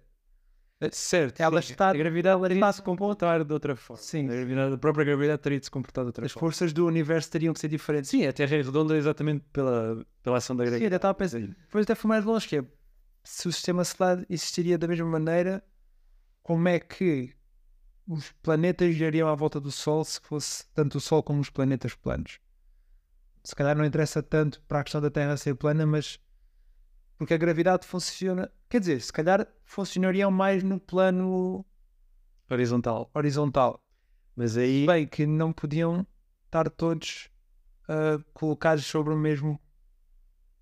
Eh, 0.82 0.90
Certo. 0.92 1.40
Ela 1.42 1.62
sim. 1.62 1.72
está- 1.74 1.90
A 1.90 1.94
gravidade 1.94 2.42
teria 2.42 2.56
está- 2.58 2.70
de 2.72 2.76
se 2.78 2.82
comportar 2.82 3.44
de 3.44 3.54
outra 3.54 3.76
forma. 3.76 4.02
Sim. 4.02 4.26
A, 4.30 4.34
gravidade, 4.34 4.74
a 4.76 4.78
própria 4.78 5.06
gravidade 5.06 5.42
teria 5.42 5.60
de 5.60 5.66
se 5.66 5.72
comportar 5.72 6.04
de 6.04 6.08
outra 6.08 6.26
As 6.26 6.32
forma. 6.32 6.48
forças 6.48 6.72
do 6.74 6.86
universo 6.88 7.30
teriam 7.32 7.54
que 7.54 7.60
ser 7.60 7.68
diferentes. 7.68 8.10
Sim, 8.10 8.26
a 8.26 8.34
Terra 8.34 8.56
é 8.56 8.62
redonda 8.62 8.96
exatamente 8.98 9.44
pela, 9.52 10.06
pela 10.24 10.38
ação 10.38 10.56
da 10.56 10.64
Sim, 10.64 10.70
gravidade. 10.70 10.86
ainda 10.86 10.96
estava 10.96 11.12
a 11.12 11.16
pensar. 11.16 11.40
Depois 11.42 11.84
até 11.84 11.96
foi 11.96 12.08
mais 12.10 12.24
longe, 12.26 12.48
que 12.48 12.58
é 12.58 12.64
se 13.24 13.48
o 13.48 13.52
sistema 13.52 13.84
solar 13.84 14.26
existiria 14.30 14.78
da 14.78 14.88
mesma 14.88 15.08
maneira, 15.08 15.64
como 16.42 16.68
é 16.68 16.80
que 16.80 17.34
os 18.08 18.32
planetas 18.42 18.96
girariam 18.96 19.28
à 19.28 19.36
volta 19.36 19.60
do 19.60 19.72
Sol 19.72 20.04
se 20.04 20.20
fosse 20.22 20.66
tanto 20.74 20.98
o 20.98 21.02
Sol 21.02 21.22
como 21.22 21.42
os 21.42 21.50
planetas 21.50 21.94
planos? 21.94 22.40
Se 23.44 23.56
calhar 23.56 23.76
não 23.78 23.86
interessa 23.86 24.22
tanto 24.24 24.62
para 24.68 24.80
a 24.80 24.84
questão 24.84 25.00
da 25.02 25.10
Terra 25.12 25.36
ser 25.38 25.56
plana, 25.56 25.86
mas 25.86 26.20
porque 27.18 27.34
a 27.34 27.38
gravidade 27.38 27.86
funciona. 27.86 28.52
Quer 28.70 28.80
dizer, 28.80 29.02
se 29.02 29.12
calhar 29.12 29.48
funcionariam 29.64 30.30
mais 30.30 30.64
no 30.64 30.80
plano 30.80 31.66
Horizontal. 32.50 33.10
horizontal. 33.14 33.84
Mas 34.36 34.58
aí. 34.58 34.86
Bem, 34.86 35.08
que 35.08 35.26
não 35.26 35.52
podiam 35.52 36.06
estar 36.46 36.70
todos 36.70 37.30
ah, 37.88 38.24
colocados 38.34 38.86
sobre 38.86 39.14
o 39.14 39.18
mesmo 39.18 39.60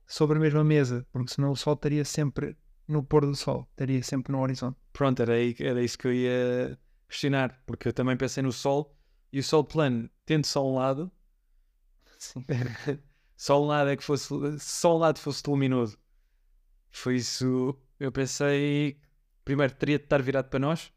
sobre 0.06 0.38
a 0.38 0.40
mesma 0.40 0.64
mesa, 0.64 1.06
porque 1.12 1.34
senão 1.34 1.52
o 1.52 1.56
sol 1.56 1.74
estaria 1.74 2.06
sempre 2.06 2.58
no 2.88 3.04
pôr 3.04 3.26
do 3.26 3.36
sol, 3.36 3.68
estaria 3.72 4.02
sempre 4.02 4.32
no 4.32 4.40
horizonte. 4.40 4.78
Pronto, 4.94 5.22
era, 5.22 5.34
aí, 5.34 5.54
era 5.60 5.84
isso 5.84 5.98
que 5.98 6.08
eu 6.08 6.14
ia 6.14 6.80
questionar. 7.08 7.62
Porque 7.66 7.88
eu 7.88 7.94
também 7.94 8.18
pensei 8.18 8.44
no 8.44 8.52
Sol. 8.52 8.96
E 9.32 9.40
o 9.40 9.44
Sol 9.44 9.64
plano, 9.64 10.10
tendo 10.26 10.46
só 10.46 10.66
um 10.66 10.76
lado. 10.76 11.12
Sim. 12.18 12.46
só 13.36 13.62
um 13.62 13.66
lado 13.66 13.90
é 13.90 13.98
que 13.98 14.04
fosse. 14.04 14.28
Só 14.60 14.96
um 14.96 15.00
lado 15.00 15.20
fosse 15.20 15.44
luminoso. 15.48 15.98
Foi 16.90 17.16
isso. 17.18 17.78
Eu 18.00 18.12
pensei. 18.12 19.00
Primeiro, 19.44 19.74
teria 19.74 19.98
de 19.98 20.04
estar 20.06 20.22
virado 20.22 20.50
para 20.50 20.60
nós. 20.60 20.92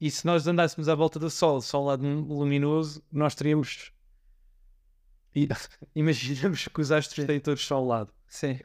E 0.00 0.10
se 0.10 0.24
nós 0.26 0.46
andássemos 0.46 0.88
à 0.88 0.94
volta 0.94 1.18
do 1.18 1.28
Sol, 1.30 1.60
só 1.60 1.82
lado 1.82 2.02
luminoso, 2.06 3.02
nós 3.10 3.34
teríamos. 3.34 3.92
E, 5.34 5.48
imaginamos 5.94 6.68
que 6.68 6.80
os 6.80 6.90
astros 6.92 7.26
têm 7.26 7.40
todos 7.40 7.64
só 7.64 7.82
um 7.82 7.86
lado. 7.86 8.12
Sim. 8.26 8.60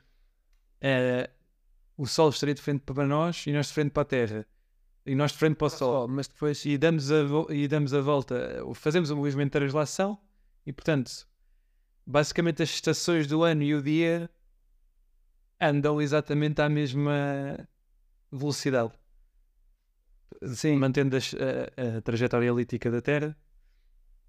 Eh, 0.81 1.29
o 1.97 2.05
Sol 2.05 2.29
estaria 2.29 2.53
de 2.55 2.61
frente 2.61 2.81
para 2.81 3.05
nós 3.05 3.45
e 3.47 3.51
nós 3.51 3.67
de 3.67 3.73
frente 3.73 3.91
para 3.91 4.01
a 4.03 4.05
Terra. 4.05 4.47
E 5.05 5.15
nós 5.15 5.31
de 5.31 5.37
frente 5.37 5.55
para 5.55 5.67
o 5.67 5.69
Sol. 5.69 6.07
mas 6.07 6.27
depois 6.27 6.63
E 6.65 6.77
damos 6.77 7.11
a, 7.11 7.23
vo- 7.23 7.51
e 7.51 7.67
damos 7.67 7.93
a 7.93 8.01
volta, 8.01 8.61
fazemos 8.75 9.09
o 9.09 9.15
movimento 9.17 9.47
de 9.53 9.59
translação 9.59 10.17
e, 10.65 10.71
portanto, 10.71 11.27
basicamente 12.05 12.63
as 12.63 12.69
estações 12.69 13.27
do 13.27 13.43
ano 13.43 13.63
e 13.63 13.73
o 13.75 13.81
dia 13.81 14.29
andam 15.69 16.01
exatamente 16.01 16.61
à 16.61 16.69
mesma 16.69 17.67
velocidade. 18.31 18.91
Sim. 20.55 20.77
Mantendo 20.77 21.15
as- 21.15 21.33
a, 21.35 21.97
a 21.97 22.01
trajetória 22.01 22.47
elíptica 22.47 22.91
da 22.91 23.01
Terra. 23.01 23.37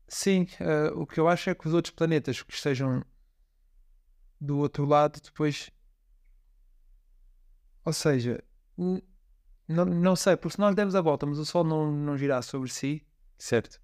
Sim, 0.07 0.47
ah, 0.61 0.93
o 0.95 1.07
que 1.07 1.19
eu 1.19 1.27
acho 1.29 1.51
é 1.51 1.55
que 1.55 1.67
os 1.67 1.75
outros 1.75 1.95
planetas 1.95 2.43
que 2.43 2.53
estejam 2.53 3.05
do 4.41 4.59
outro 4.59 4.85
lado 4.85 5.21
depois 5.23 5.71
Ou 7.85 7.93
seja, 7.93 8.43
não, 9.69 9.85
não 9.85 10.17
sei, 10.17 10.37
porque 10.37 10.55
se 10.55 10.61
nós 10.61 10.75
demos 10.75 10.95
a 10.95 11.01
volta, 11.01 11.27
mas 11.27 11.39
o 11.39 11.45
Sol 11.45 11.65
não, 11.65 11.91
não 11.93 12.17
girar 12.17 12.43
sobre 12.43 12.69
si, 12.71 13.07
Certo. 13.39 13.81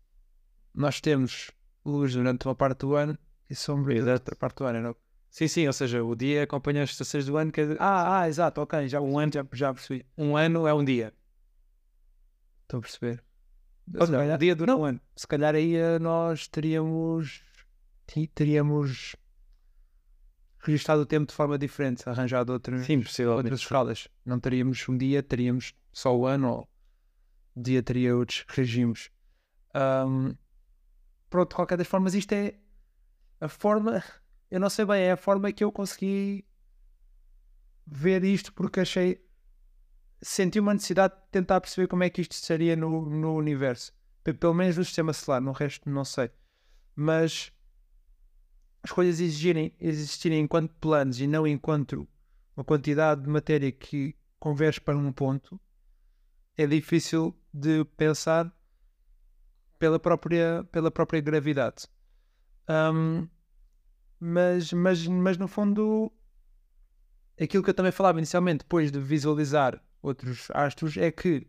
nós 0.75 1.01
temos 1.01 1.51
luz 1.85 2.15
durante 2.15 2.47
uma 2.47 2.55
parte 2.55 2.81
do 2.81 2.95
ano 2.95 3.19
e 3.49 3.55
sombra 3.55 3.95
durante 3.95 4.21
outra 4.21 4.37
parte 4.37 4.57
do 4.59 4.65
ano. 4.65 4.81
Não? 4.81 4.97
Sim, 5.31 5.47
sim, 5.49 5.67
ou 5.67 5.73
seja, 5.73 6.03
o 6.03 6.15
dia 6.17 6.43
acompanha 6.43 6.83
as 6.83 6.91
estações 6.91 7.25
do 7.25 7.37
ano, 7.37 7.53
que 7.53 7.61
Ah, 7.79 8.21
ah, 8.23 8.29
exato, 8.29 8.61
ok, 8.61 8.89
já, 8.89 9.01
um 9.01 9.17
ano, 9.19 9.33
já, 9.33 9.47
já 9.53 9.73
percebi. 9.73 10.05
um 10.19 10.37
ano 10.37 10.67
é 10.67 10.75
um 10.75 10.85
dia. 10.85 11.15
Estou 12.63 12.79
a 12.79 12.81
perceber. 12.83 13.23
Ou 13.99 14.07
Se 14.07 14.13
calhar- 14.13 14.37
o 14.37 14.39
dia 14.39 14.57
dura 14.57 14.73
não. 14.73 14.81
um 14.81 14.85
ano. 14.85 15.01
se 15.17 15.27
calhar 15.27 15.55
aí 15.55 15.75
eh, 15.75 15.99
nós 15.99 16.47
teríamos 16.49 17.43
teríamos 18.35 19.15
registado 20.59 21.03
o 21.03 21.07
tempo 21.07 21.27
de 21.29 21.35
forma 21.35 21.57
diferente, 21.57 22.09
arranjado 22.09 22.53
outras, 22.53 22.85
Sim, 22.85 23.03
outras 23.29 23.61
escalas. 23.61 24.09
Não 24.25 24.39
teríamos 24.41 24.87
um 24.89 24.97
dia, 24.97 25.23
teríamos 25.23 25.75
só 25.93 26.15
o 26.17 26.27
ano, 26.27 26.49
ou 26.51 26.69
o 27.55 27.63
dia 27.63 27.83
teria 27.83 28.17
outros 28.17 28.45
regimes. 28.49 29.11
Ahm, 29.75 30.35
pronto, 31.31 31.51
de 31.51 31.55
qualquer 31.55 31.79
das 31.79 31.87
formas, 31.87 32.15
isto 32.15 32.33
é 32.33 32.55
a 33.41 33.49
forma, 33.49 34.03
eu 34.51 34.61
não 34.61 34.71
sei 34.71 34.85
bem, 34.85 35.03
é 35.03 35.13
a 35.13 35.17
forma 35.17 35.53
que 35.53 35.63
eu 35.65 35.71
consegui 35.73 36.45
ver 37.87 38.25
isto 38.25 38.53
porque 38.53 38.81
achei, 38.81 39.25
senti 40.23 40.59
uma 40.61 40.75
necessidade 40.75 41.15
de 41.15 41.21
tentar 41.31 41.61
perceber 41.61 41.89
como 41.89 42.03
é 42.05 42.11
que 42.11 42.21
isto 42.21 42.33
estaria 42.33 42.77
no, 42.77 43.09
no 43.09 43.35
universo. 43.35 43.93
Pe- 44.23 44.35
Pelo 44.35 44.55
menos 44.55 44.77
no 44.77 44.85
sistema 44.85 45.13
solar, 45.13 45.41
no 45.41 45.53
resto 45.53 45.89
não 45.89 46.05
sei. 46.05 46.31
Mas 46.95 47.53
as 48.83 48.91
coisas 48.91 49.21
exigirem, 49.21 49.75
existirem 49.79 50.41
enquanto 50.41 50.75
planos 50.77 51.21
e 51.21 51.27
não 51.27 51.47
enquanto 51.47 52.09
uma 52.57 52.65
quantidade 52.65 53.23
de 53.23 53.29
matéria 53.29 53.71
que 53.71 54.17
converge 54.39 54.81
para 54.81 54.97
um 54.97 55.13
ponto, 55.13 55.61
é 56.57 56.67
difícil 56.67 57.35
de 57.53 57.85
pensar 57.97 58.53
pela 59.79 59.99
própria, 59.99 60.65
pela 60.71 60.91
própria 60.91 61.21
gravidade. 61.21 61.87
Ahm, 62.69 63.29
mas, 64.21 64.73
mas, 64.73 65.07
mas 65.07 65.39
no 65.39 65.49
fundo, 65.49 66.13
aquilo 67.41 67.65
que 67.65 67.71
eu 67.71 67.75
também 67.75 67.91
falava 67.91 68.19
inicialmente, 68.19 68.59
depois 68.59 68.93
de 68.93 69.01
visualizar 69.01 69.83
outros 70.03 70.49
astros, 70.53 70.97
é 70.99 71.11
que 71.11 71.47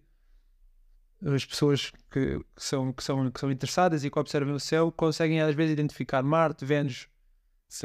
as 1.24 1.46
pessoas 1.46 1.92
que, 2.10 2.40
que 2.40 2.64
são, 2.64 2.94
que, 2.94 3.04
são, 3.04 3.30
que 3.30 3.40
são 3.40 3.52
interessadas 3.52 4.04
e 4.04 4.10
que 4.10 4.18
observam 4.18 4.56
o 4.56 4.60
céu 4.60 4.92
conseguem 4.92 5.42
às 5.42 5.54
vezes 5.54 5.74
identificar 5.74 6.24
Marte, 6.24 6.66
Vênus, 6.66 7.08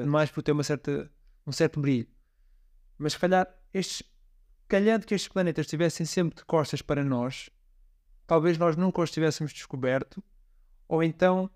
mais 0.06 0.30
por 0.30 0.42
ter 0.42 0.52
uma 0.52 0.62
certa, 0.62 1.10
um 1.46 1.52
certo 1.52 1.80
brilho. 1.80 2.08
Mas 2.96 3.12
se 3.12 3.18
calhar, 3.18 3.46
estes, 3.74 4.02
calhando 4.68 5.04
que 5.04 5.14
estes 5.14 5.28
planetas 5.28 5.66
estivessem 5.66 6.06
sempre 6.06 6.36
de 6.36 6.44
costas 6.44 6.80
para 6.80 7.04
nós, 7.04 7.50
talvez 8.26 8.56
nós 8.56 8.76
nunca 8.76 9.02
os 9.02 9.10
tivéssemos 9.10 9.52
descoberto, 9.52 10.22
ou 10.88 11.02
então, 11.02 11.50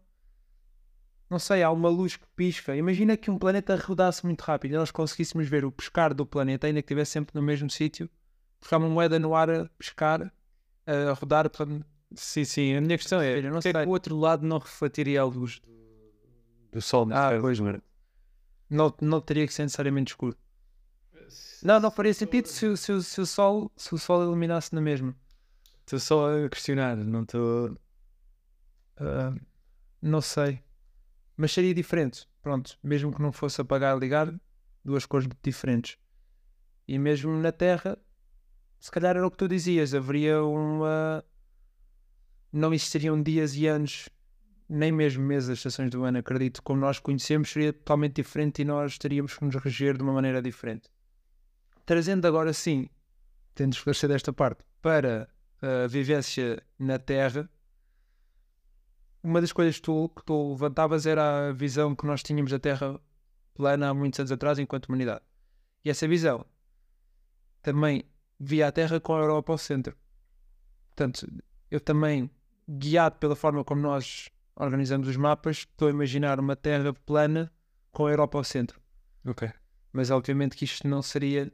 não 1.31 1.39
sei, 1.39 1.63
há 1.63 1.71
uma 1.71 1.89
luz 1.89 2.17
que 2.17 2.27
pisca. 2.35 2.75
Imagina 2.77 3.17
que 3.17 3.31
um 3.31 3.39
planeta 3.39 3.77
rodasse 3.77 4.25
muito 4.27 4.43
rápido 4.43 4.73
e 4.73 4.77
nós 4.77 4.91
conseguíssemos 4.91 5.49
ver 5.49 5.65
o 5.65 5.71
pescar 5.73 6.13
do 6.13 6.27
planeta, 6.27 6.67
ainda 6.67 6.83
que 6.83 6.87
estivesse 6.87 7.13
sempre 7.13 7.35
no 7.35 7.43
mesmo 7.43 7.71
sítio, 7.71 8.11
porque 8.59 8.75
há 8.75 8.79
uma 8.79 8.89
moeda 8.89 9.19
no 9.19 9.35
ar 9.35 9.49
a 9.49 9.65
pescar, 9.79 10.33
a 10.87 11.13
rodar. 11.13 11.49
portanto, 11.49 11.87
Sim, 12.15 12.45
sim. 12.45 12.75
A 12.75 12.81
minha 12.81 12.99
questão 12.99 13.21
é, 13.21 13.41
não 13.43 13.59
é 13.59 13.63
que 13.63 13.73
sei. 13.73 13.87
o 13.87 13.89
outro 13.91 14.17
lado 14.17 14.45
não 14.45 14.59
refletiria 14.59 15.21
a 15.21 15.25
luz 15.25 15.61
do, 15.61 15.71
do 16.73 16.83
Sol? 16.83 17.09
Ah, 17.13 17.31
pois, 17.41 17.61
Não, 18.69 18.93
não 19.01 19.21
teria 19.21 19.47
que 19.47 19.55
ser 19.55 19.63
necessariamente 19.63 20.13
escuro. 20.13 20.37
Não, 21.63 21.79
não 21.79 21.91
faria 21.91 22.13
sentido 22.15 22.47
se, 22.47 22.67
o- 22.67 22.77
se, 22.77 23.03
se 23.05 23.21
o 23.21 23.27
sol, 23.27 23.71
se 23.77 23.95
o 23.95 23.99
sol 23.99 24.23
iluminasse 24.23 24.75
na 24.75 24.81
mesma. 24.81 25.15
Estou 25.81 26.01
só 26.01 26.45
a 26.45 26.49
questionar, 26.49 26.97
não 26.97 27.23
estou... 27.23 27.77
Ah, 28.97 29.35
não 30.01 30.21
sei. 30.21 30.61
Mas 31.40 31.52
seria 31.52 31.73
diferente. 31.73 32.28
Pronto, 32.42 32.78
mesmo 32.82 33.14
que 33.14 33.23
não 33.23 33.32
fosse 33.32 33.62
apagar 33.62 33.97
e 33.97 33.99
ligar, 33.99 34.30
duas 34.85 35.06
cores 35.06 35.26
diferentes. 35.42 35.97
E 36.87 36.99
mesmo 36.99 37.32
na 37.32 37.50
Terra, 37.50 37.97
se 38.78 38.90
calhar 38.90 39.16
era 39.16 39.26
o 39.26 39.30
que 39.30 39.38
tu 39.38 39.49
dizias, 39.49 39.94
haveria 39.94 40.42
uma. 40.44 41.25
Não 42.52 42.75
existiriam 42.75 43.23
dias 43.23 43.56
e 43.56 43.66
anos, 43.66 44.11
nem 44.68 44.92
mesmo 44.92 45.25
meses 45.25 45.49
das 45.49 45.59
estações 45.61 45.90
do 45.90 46.04
ano, 46.04 46.18
acredito. 46.18 46.62
Como 46.62 46.78
nós 46.78 46.99
conhecemos, 46.99 47.49
seria 47.49 47.73
totalmente 47.73 48.16
diferente 48.16 48.61
e 48.61 48.64
nós 48.66 48.99
teríamos 48.99 49.38
que 49.38 49.42
nos 49.42 49.54
reger 49.54 49.97
de 49.97 50.02
uma 50.02 50.12
maneira 50.12 50.42
diferente. 50.42 50.90
Trazendo 51.87 52.26
agora 52.26 52.52
sim, 52.52 52.87
tendo 53.54 53.73
esclarecido 53.73 54.12
esta 54.12 54.30
parte, 54.30 54.62
para 54.82 55.26
a 55.62 55.87
vivência 55.87 56.62
na 56.78 56.99
Terra, 56.99 57.49
uma 59.23 59.41
das 59.41 59.53
coisas 59.53 59.77
que 59.77 59.83
tu, 59.83 60.09
que 60.09 60.25
tu 60.25 60.53
levantavas 60.53 61.07
era 61.07 61.49
a 61.49 61.53
visão 61.53 61.95
que 61.95 62.07
nós 62.07 62.23
tínhamos 62.23 62.50
da 62.50 62.59
Terra 62.59 63.00
plana 63.55 63.91
há 63.91 63.95
muitos 63.95 64.19
anos 64.19 64.33
atrás, 64.33 64.59
enquanto 64.59 64.87
humanidade. 64.87 65.23
E 65.85 65.91
essa 65.91 66.09
visão 66.09 66.45
também 67.62 68.05
via 68.39 68.69
a 68.69 68.73
Terra 68.73 68.99
com 69.00 69.15
a 69.15 69.21
Europa 69.21 69.53
ao 69.53 69.59
centro. 69.59 69.97
Portanto, 70.89 71.27
eu 71.71 71.81
também, 71.81 72.31
guiado 72.69 73.17
pela 73.17 73.37
forma 73.37 73.65
como 73.65 73.83
nós 73.83 74.31
organizamos 74.57 75.09
os 75.09 75.17
mapas, 75.17 75.59
estou 75.59 75.89
a 75.89 75.91
imaginar 75.91 76.41
uma 76.41 76.57
Terra 76.57 76.93
plana 76.93 77.53
com 77.93 78.07
a 78.07 78.11
Europa 78.11 78.39
ao 78.39 78.45
centro. 78.45 78.81
Ok. 79.25 79.50
Mas 79.93 80.11
obviamente 80.11 80.57
que 80.57 80.65
isto 80.65 80.87
não 80.89 81.03
seria 81.03 81.53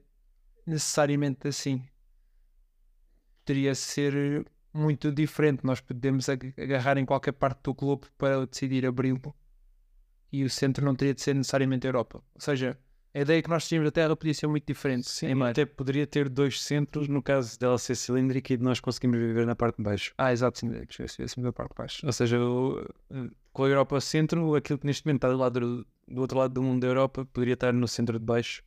necessariamente 0.66 1.48
assim. 1.48 1.86
Poderia 3.44 3.74
ser 3.74 4.46
muito 4.76 5.10
diferente. 5.12 5.64
Nós 5.64 5.80
podemos 5.80 6.28
ag- 6.28 6.54
agarrar 6.58 6.98
em 6.98 7.04
qualquer 7.04 7.32
parte 7.32 7.60
do 7.64 7.74
globo 7.74 8.06
para 8.18 8.46
decidir 8.46 8.86
abri-lo 8.86 9.34
e 10.32 10.44
o 10.44 10.50
centro 10.50 10.84
não 10.84 10.94
teria 10.94 11.14
de 11.14 11.20
ser 11.22 11.34
necessariamente 11.34 11.86
a 11.86 11.88
Europa. 11.88 12.22
Ou 12.34 12.40
seja, 12.40 12.78
a 13.14 13.20
ideia 13.20 13.42
que 13.42 13.48
nós 13.48 13.66
tínhamos 13.66 13.86
da 13.86 13.92
Terra 13.92 14.14
podia 14.14 14.34
ser 14.34 14.46
muito 14.46 14.66
diferente. 14.66 15.08
Sim, 15.08 15.42
até 15.42 15.64
poderia 15.64 16.06
ter 16.06 16.28
dois 16.28 16.60
centros, 16.62 17.08
no 17.08 17.22
caso 17.22 17.58
dela 17.58 17.78
ser 17.78 17.94
cilíndrica 17.94 18.52
e 18.52 18.56
de 18.56 18.62
nós 18.62 18.78
conseguimos 18.80 19.18
viver 19.18 19.46
na 19.46 19.56
parte 19.56 19.76
de 19.78 19.82
baixo. 19.82 20.12
Ah, 20.18 20.32
exato, 20.32 20.58
sim, 20.58 20.70
esse 21.00 21.40
da 21.40 21.52
parte 21.52 21.70
de 21.70 21.76
baixo. 21.78 22.04
Ou 22.06 22.12
seja, 22.12 22.38
o- 22.38 22.84
eh, 23.10 23.30
com 23.52 23.64
a 23.64 23.68
Europa 23.68 24.00
centro, 24.00 24.54
aquilo 24.54 24.78
que 24.78 24.86
neste 24.86 25.06
momento 25.06 25.18
está 25.18 25.30
do, 25.30 25.38
lado 25.38 25.86
do, 26.08 26.20
outro 26.20 26.38
lado 26.38 26.52
do 26.52 26.62
mundo 26.62 26.80
da 26.82 26.88
Europa 26.88 27.24
poderia 27.32 27.54
estar 27.54 27.72
no 27.72 27.88
centro 27.88 28.18
de 28.18 28.24
baixo. 28.24 28.62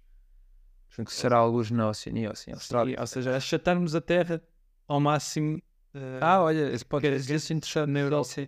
Que 1.06 1.14
será 1.14 1.38
alguns 1.38 1.70
na 1.70 1.88
Oceania, 1.90 2.32
assim, 2.32 2.52
Austrália. 2.52 2.98
Ou 3.00 3.06
seja, 3.08 3.36
achatarmos 3.36 3.94
a 3.96 4.02
Terra 4.02 4.42
ao 4.88 5.00
máximo. 5.00 5.62
Eh, 5.94 6.20
Ah, 6.22 6.42
olha, 6.42 6.72
esse 6.74 6.86
pode 6.86 7.10
dizer, 7.10 7.36
interessante. 7.54 7.76
na 7.92 8.00
Europa. 8.00 8.24
Sim. 8.30 8.48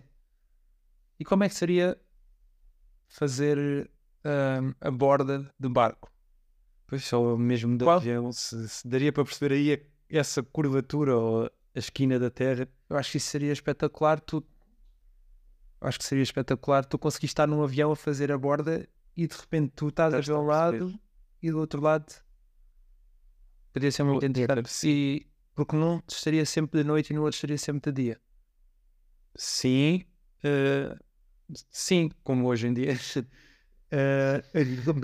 E 1.18 1.24
como 1.24 1.44
é 1.44 1.48
que 1.48 1.54
seria 1.54 1.98
fazer 3.08 3.90
ahm, 4.24 4.72
a 4.80 4.90
borda 4.90 5.50
de 5.58 5.68
barco? 5.68 6.10
Pois 6.86 7.04
só 7.04 7.36
mesmo 7.36 7.76
de 7.76 7.84
Qual? 7.84 7.98
avião, 7.98 8.32
se, 8.32 8.68
se 8.68 8.86
daria 8.88 9.12
para 9.12 9.24
perceber 9.24 9.54
aí 9.54 9.72
a- 9.74 9.78
essa 10.18 10.42
curvatura 10.42 11.16
ou 11.16 11.44
a 11.46 11.78
esquina 11.78 12.18
da 12.18 12.30
Terra. 12.30 12.68
Eu 12.88 12.96
acho 12.96 13.10
que 13.12 13.16
isso 13.16 13.28
seria 13.30 13.52
espetacular. 13.52 14.20
Tu 14.20 14.44
acho 15.80 15.98
que 15.98 16.04
seria 16.04 16.22
espetacular. 16.22 16.84
Tu 16.84 16.98
conseguiste 16.98 17.32
estar 17.32 17.46
num 17.46 17.62
avião 17.62 17.92
a 17.92 17.96
fazer 17.96 18.30
a 18.30 18.36
borda 18.38 18.86
e 19.16 19.26
de 19.26 19.34
repente 19.36 19.72
tu 19.74 19.88
estás 19.88 20.26
ver 20.26 20.32
um 20.34 20.42
lado 20.46 20.98
e 21.42 21.50
do 21.50 21.58
outro 21.58 21.80
lado 21.80 22.12
poderia 23.72 23.90
ser 23.90 24.04
muito 24.04 24.24
interessante. 24.26 24.86
E 24.86 25.26
porque 25.54 25.76
num 25.76 26.00
estaria 26.08 26.44
sempre 26.44 26.82
de 26.82 26.86
noite 26.86 27.10
e 27.10 27.14
no 27.14 27.22
outro 27.22 27.36
estaria 27.36 27.58
sempre 27.58 27.92
de 27.92 28.02
dia. 28.02 28.20
Sim, 29.34 30.04
eh, 30.42 30.96
sim, 31.70 32.10
como 32.22 32.46
hoje 32.48 32.66
em 32.66 32.74
dia. 32.74 32.94
Eh, 33.94 34.42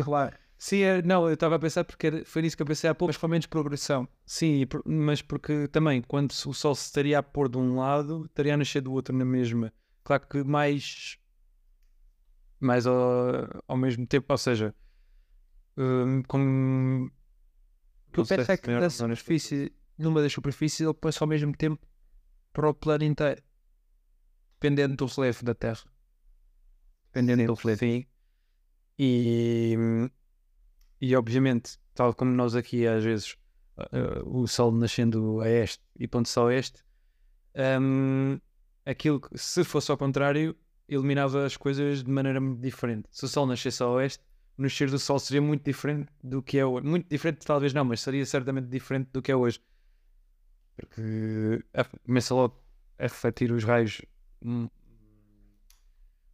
claro. 0.03 0.35
sim, 0.57 0.79
eh, 0.79 1.03
não, 1.03 1.29
eu 1.29 1.35
estava 1.35 1.57
a 1.57 1.59
pensar 1.59 1.85
porque 1.85 2.25
foi 2.25 2.41
nisso 2.41 2.57
que 2.57 2.63
eu 2.63 2.67
pensei 2.67 2.89
há 2.89 2.95
pouco. 2.95 3.11
Mas 3.11 3.19
com 3.19 3.29
menos 3.29 3.45
progressão. 3.45 4.09
Sim, 4.25 4.65
mas 4.87 5.21
porque 5.21 5.69
também, 5.69 6.01
quando 6.01 6.31
o 6.31 6.55
sol 6.55 6.75
se 6.75 6.87
estaria 6.87 7.19
a 7.19 7.23
pôr 7.23 7.51
de 7.51 7.59
um 7.59 7.77
lado, 7.77 8.25
estaria 8.25 8.55
a 8.55 8.57
nascer 8.57 8.81
do 8.81 8.91
outro 8.93 9.15
na 9.15 9.27
mesma. 9.27 9.71
Claro 10.03 10.27
que 10.27 10.43
mais, 10.43 11.19
mais 12.59 12.87
ao, 12.87 12.95
ao 13.67 13.77
mesmo 13.77 14.07
tempo, 14.07 14.27
ou 14.33 14.39
seja, 14.39 14.75
hum, 15.77 16.23
como. 16.27 17.11
O 18.09 18.13
que 18.13 18.21
eu 18.21 18.23
não 18.23 18.27
penso 18.27 18.53
é 18.53 18.57
que 18.57 18.71
na 18.71 18.81
não, 18.81 18.91
superfície, 18.91 19.73
numa 19.99 20.23
das 20.23 20.33
superfícies, 20.33 20.81
ele 20.81 20.95
põe-se 20.95 21.23
ao 21.23 21.27
mesmo 21.27 21.55
tempo 21.57 21.87
para 22.53 22.69
o 22.69 22.75
plano 22.75 23.05
inteiro. 23.05 23.43
Dependendo 24.55 24.97
do 24.97 25.07
relevo 25.07 25.45
da 25.45 25.55
Terra. 25.55 25.85
Dependendo 27.07 27.47
do 27.47 27.55
relevo. 27.55 27.81
Sim. 27.81 28.07
E, 28.99 29.77
e 31.01 31.15
obviamente, 31.15 31.79
tal 31.95 32.13
como 32.15 32.33
nós 32.33 32.57
aqui 32.57 32.87
às 32.87 33.05
vezes 33.05 33.37
eh, 33.77 34.23
o 34.25 34.47
sol 34.49 34.73
nascendo 34.73 35.41
a 35.41 35.49
este 35.49 35.85
e 35.97 36.09
pondo-se 36.09 36.37
a 36.39 36.43
oeste, 36.43 36.85
hum, 37.81 38.41
aquilo 38.85 39.21
que 39.21 39.39
se 39.39 39.63
fosse 39.63 39.91
ao 39.91 39.97
contrário, 39.97 40.57
eliminava 40.89 41.45
as 41.45 41.57
coisas 41.57 42.03
de 42.03 42.11
maneira 42.11 42.41
muito 42.41 42.61
diferente. 42.61 43.09
Se 43.13 43.25
o 43.25 43.29
sol 43.29 43.47
nascesse 43.47 43.83
a 43.83 43.87
oeste, 43.87 44.25
o 44.59 44.63
nascer 44.63 44.91
do 44.91 44.99
Sol 44.99 45.21
seria 45.21 45.41
muito 45.41 45.63
diferente 45.63 46.11
do 46.23 46.43
que 46.43 46.59
é 46.59 46.67
hoje. 46.67 46.85
Muito 46.85 47.09
diferente, 47.09 47.47
talvez 47.47 47.73
não, 47.73 47.85
mas 47.85 48.01
seria 48.01 48.27
certamente 48.27 48.67
diferente 48.67 49.09
do 49.13 49.23
que 49.23 49.31
é 49.31 49.37
hoje. 49.37 49.61
Porque 50.79 51.65
a- 51.75 51.85
começa 52.07 52.33
logo 52.35 52.57
a 52.99 53.03
refletir 53.03 53.51
os 53.51 53.65
raios 53.65 54.01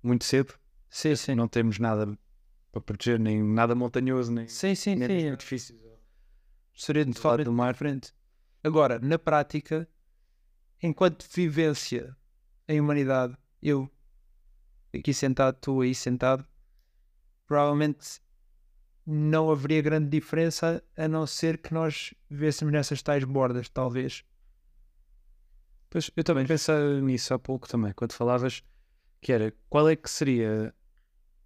muito 0.02 0.24
cedo. 0.24 0.54
Sim, 0.90 1.16
sim. 1.16 1.34
Não 1.34 1.48
temos 1.48 1.78
nada 1.78 2.06
para 2.70 2.80
proteger, 2.80 3.18
nem 3.18 3.42
nada 3.42 3.74
montanhoso, 3.74 4.30
nem, 4.30 4.46
Sim, 4.46 4.74
sim, 4.74 4.94
nem 4.96 5.08
sim. 5.08 5.26
edifícios. 5.28 5.80
Seria 6.74 7.04
de 7.04 7.18
lado 7.24 7.44
do 7.44 7.52
mar. 7.52 7.72
diferente. 7.72 8.12
Agora, 8.62 8.98
na 8.98 9.18
prática, 9.18 9.88
enquanto 10.82 11.26
vivência 11.32 12.14
em 12.68 12.80
humanidade, 12.80 13.36
eu 13.62 13.90
aqui 14.94 15.14
sentado, 15.14 15.56
tu 15.60 15.80
aí 15.80 15.94
sentado, 15.94 16.46
provavelmente 17.46 18.20
não 19.06 19.50
haveria 19.50 19.82
grande 19.82 20.08
diferença 20.08 20.82
a 20.96 21.06
não 21.08 21.26
ser 21.26 21.58
que 21.58 21.72
nós 21.72 22.12
vivêssemos 22.28 22.72
nessas 22.72 23.02
tais 23.02 23.22
bordas, 23.24 23.68
talvez. 23.68 24.24
Pois, 25.94 26.10
eu 26.16 26.24
também 26.24 26.44
pensei 26.44 27.00
nisso 27.02 27.32
há 27.32 27.38
pouco 27.38 27.68
também, 27.68 27.92
quando 27.92 28.14
falavas 28.14 28.64
que 29.20 29.32
era 29.32 29.54
qual 29.70 29.88
é 29.88 29.94
que 29.94 30.10
seria 30.10 30.74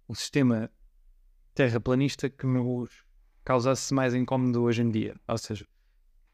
o 0.07 0.15
sistema 0.15 0.71
terraplanista 1.53 2.31
que 2.31 2.47
nos 2.47 2.89
causasse 3.45 3.93
mais 3.93 4.15
incómodo 4.15 4.63
hoje 4.63 4.81
em 4.81 4.89
dia. 4.89 5.15
Ou 5.27 5.37
seja, 5.37 5.67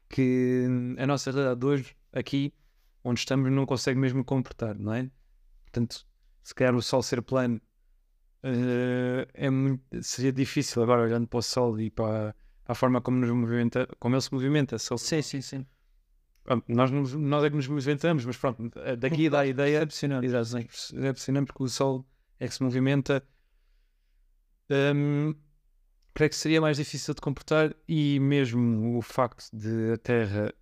que 0.08 0.64
a 0.96 1.06
nossa 1.06 1.30
realidade 1.30 1.60
de 1.60 1.66
hoje, 1.66 1.96
aqui 2.10 2.54
onde 3.04 3.20
estamos, 3.20 3.52
não 3.52 3.66
consegue 3.66 4.00
mesmo 4.00 4.24
comportar, 4.24 4.78
não 4.78 4.94
é? 4.94 5.10
Portanto, 5.64 6.06
se 6.42 6.54
calhar 6.54 6.74
o 6.74 6.80
Sol 6.80 7.02
ser 7.02 7.20
plano 7.20 7.60
eh, 8.42 9.28
é 9.34 9.50
muito, 9.50 9.84
seria 10.02 10.32
difícil 10.32 10.82
agora 10.82 11.02
olhando 11.02 11.28
para 11.28 11.38
o 11.38 11.42
Sol 11.42 11.78
e 11.78 11.90
para, 11.90 12.34
a 12.64 12.74
forma 12.74 12.98
como, 13.02 13.18
nos 13.18 13.30
movimenta, 13.30 13.86
como 13.98 14.14
ele 14.14 14.22
se 14.22 14.32
movimenta. 14.32 14.78
Sim, 14.78 15.20
sim, 15.20 15.42
sim. 15.42 15.66
Ah, 16.48 16.60
Nós, 16.68 16.90
nos- 16.90 17.14
nós 17.14 17.44
é 17.44 17.50
que 17.50 17.56
nos 17.56 17.66
movimentamos, 17.68 18.24
mas 18.24 18.36
pronto, 18.36 18.70
eh, 18.80 18.96
daqui 18.96 19.28
dá 19.28 19.40
a 19.40 19.46
ideia. 19.46 19.82
Exato, 20.24 20.56
é 20.58 20.60
impressionante 21.08 21.46
porque 21.46 21.62
o 21.62 21.68
Sol 21.68 22.06
é 22.38 22.46
que 22.46 22.54
se 22.54 22.62
movimenta. 22.62 23.22
Hum, 24.70 25.34
creio 26.12 26.30
que 26.30 26.36
seria 26.36 26.60
mais 26.60 26.76
difícil 26.76 27.14
de 27.14 27.20
comportar 27.20 27.74
e 27.86 28.18
mesmo 28.18 28.96
o 28.98 29.02
facto 29.02 29.48
de 29.52 29.92
a 29.92 29.96
Terra 29.98 30.52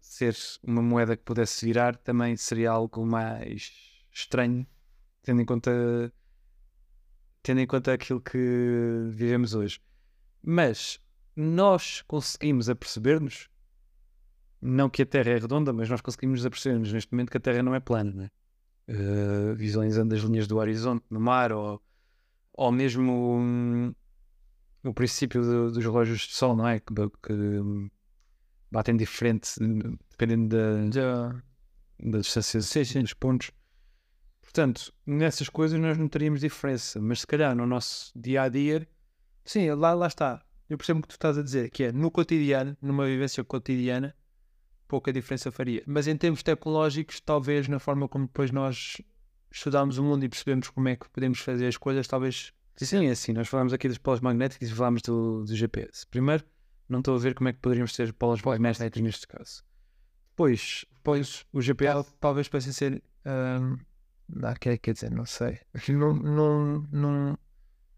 ser 0.00 0.34
uma 0.62 0.82
moeda 0.82 1.16
que 1.16 1.22
pudesse 1.22 1.64
virar 1.64 1.96
também 1.96 2.36
seria 2.36 2.70
algo 2.70 3.06
mais 3.06 3.72
estranho, 4.12 4.66
tendo 5.22 5.40
em 5.40 5.44
conta, 5.44 6.12
tendo 7.42 7.60
em 7.60 7.66
conta 7.66 7.92
aquilo 7.92 8.20
que 8.20 8.38
vivemos 9.10 9.54
hoje. 9.54 9.80
Mas 10.42 11.00
nós 11.36 12.02
conseguimos 12.02 12.68
aperceber-nos 12.68 13.48
não 14.64 14.88
que 14.88 15.02
a 15.02 15.06
Terra 15.06 15.30
é 15.30 15.38
redonda, 15.38 15.72
mas 15.72 15.88
nós 15.88 16.00
conseguimos 16.00 16.44
aperceber-nos 16.44 16.92
neste 16.92 17.12
momento 17.12 17.30
que 17.30 17.36
a 17.36 17.40
Terra 17.40 17.62
não 17.62 17.74
é 17.74 17.80
plana, 17.80 18.12
né? 18.12 18.30
Uh, 18.88 19.54
visualizando 19.54 20.14
as 20.14 20.20
linhas 20.20 20.46
do 20.46 20.58
horizonte 20.58 21.04
no 21.10 21.18
mar 21.18 21.52
ou, 21.52 21.82
ou 22.52 22.70
mesmo 22.70 23.38
hum, 23.38 23.94
o 24.84 24.92
princípio 24.92 25.40
do- 25.42 25.72
dos 25.72 25.82
relógios 25.82 26.20
de 26.20 26.34
sol, 26.34 26.54
não 26.54 26.68
é? 26.68 26.80
Que, 26.80 26.92
que, 27.22 27.90
batem 28.70 28.96
diferente 28.96 29.50
dependendo 30.10 30.56
da, 30.90 31.42
da 32.00 32.18
distância 32.18 32.60
dos 33.00 33.14
pontos. 33.14 33.50
Portanto, 34.42 34.92
nessas 35.06 35.48
coisas 35.48 35.80
nós 35.80 35.96
não 35.96 36.08
teríamos 36.08 36.40
diferença, 36.40 37.00
mas 37.00 37.20
se 37.20 37.26
calhar 37.26 37.54
no 37.54 37.66
nosso 37.66 38.12
dia 38.14 38.42
a 38.42 38.48
dia, 38.48 38.86
Sim, 39.44 39.70
lá, 39.72 39.92
lá 39.92 40.06
está. 40.06 40.42
Eu 40.68 40.78
percebo 40.78 41.00
o 41.00 41.02
que 41.02 41.08
tu 41.08 41.12
estás 41.12 41.36
a 41.36 41.42
dizer, 41.42 41.70
que 41.70 41.84
é 41.84 41.92
no 41.92 42.10
cotidiano, 42.10 42.76
numa 42.80 43.04
vivência 43.04 43.44
cotidiana, 43.44 44.16
pouca 44.88 45.12
diferença 45.12 45.50
faria. 45.52 45.82
Mas 45.86 46.06
em 46.06 46.16
termos 46.16 46.42
tecnológicos, 46.42 47.20
talvez 47.20 47.68
na 47.68 47.78
forma 47.78 48.08
como 48.08 48.26
depois 48.26 48.50
nós 48.50 49.00
estudamos 49.50 49.98
o 49.98 50.02
mundo 50.04 50.24
e 50.24 50.28
percebemos 50.28 50.68
como 50.70 50.88
é 50.88 50.96
que 50.96 51.08
podemos 51.08 51.38
fazer 51.40 51.66
as 51.66 51.76
coisas, 51.76 52.06
talvez 52.08 52.52
sim, 52.76 53.06
é 53.06 53.10
assim. 53.10 53.32
Nós 53.32 53.48
falámos 53.48 53.72
aqui 53.72 53.88
dos 53.88 53.98
polos 53.98 54.20
magnéticos 54.20 54.68
e 54.68 54.72
falámos 54.72 55.02
do, 55.02 55.44
do 55.44 55.54
GPS. 55.54 56.06
Primeiro, 56.08 56.44
não 56.88 56.98
estou 56.98 57.14
a 57.14 57.18
ver 57.18 57.34
como 57.34 57.48
é 57.48 57.52
que 57.52 57.60
poderíamos 57.60 57.94
ter 57.94 58.12
polos 58.12 58.42
magnéticos 58.42 59.00
neste 59.00 59.26
caso. 59.28 59.62
Depois, 60.30 60.84
depois 60.92 61.46
o 61.52 61.60
GPS. 61.62 61.92
tal- 61.94 62.04
talvez 62.20 62.48
parecem 62.48 62.72
ser. 62.72 63.02
hum, 63.24 63.78
não, 64.28 64.54
quer, 64.54 64.76
quer 64.78 64.92
dizer, 64.94 65.10
não 65.10 65.24
sei. 65.24 65.60
Num, 65.88 66.14
num, 66.14 66.86
num- 66.90 67.36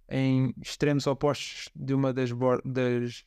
em 0.09 0.55
extremos 0.63 1.07
opostos 1.07 1.69
de 1.75 1.95
uma 1.95 2.13
das, 2.13 2.31
das 2.65 3.25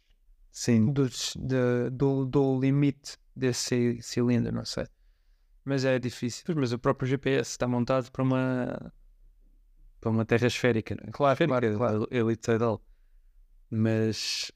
Sim, 0.52 0.92
dos, 0.92 1.34
de- 1.38 1.90
do, 1.92 2.26
do 2.26 2.60
limite 2.60 3.18
desse 3.36 3.98
ci- 3.98 4.02
cilindro, 4.02 4.54
não 4.54 4.66
sei. 4.66 4.86
Mas 5.64 5.86
é 5.86 6.00
difícil. 6.00 6.44
Pois, 6.46 6.58
mas 6.58 6.74
o 6.74 6.80
próprio 6.80 7.08
GPS 7.08 7.52
está 7.52 7.68
montado 7.68 8.12
para 8.12 8.24
uma 8.24 8.94
para 10.00 10.10
uma 10.10 10.26
terra 10.26 10.48
esférica, 10.48 10.96
não 10.96 11.10
é? 11.10 11.12
Claro, 11.12 11.34
esférica, 11.44 11.78
claro, 11.78 12.08
elipsoidal. 12.10 12.82
Mas 13.70 14.52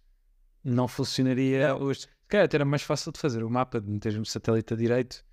não 0.63 0.87
funcionaria 0.87 1.75
hoje. 1.75 2.01
Se 2.01 2.07
calhar 2.27 2.45
até 2.45 2.57
era 2.57 2.65
mais 2.65 2.81
fácil 2.81 3.11
de 3.11 3.19
fazer 3.19 3.43
o 3.43 3.49
mapa, 3.49 3.79
de 3.81 3.89
meter 3.89 4.19
um 4.19 4.25
satélite 4.25 4.73
a 4.73 4.77
direito 4.77 5.23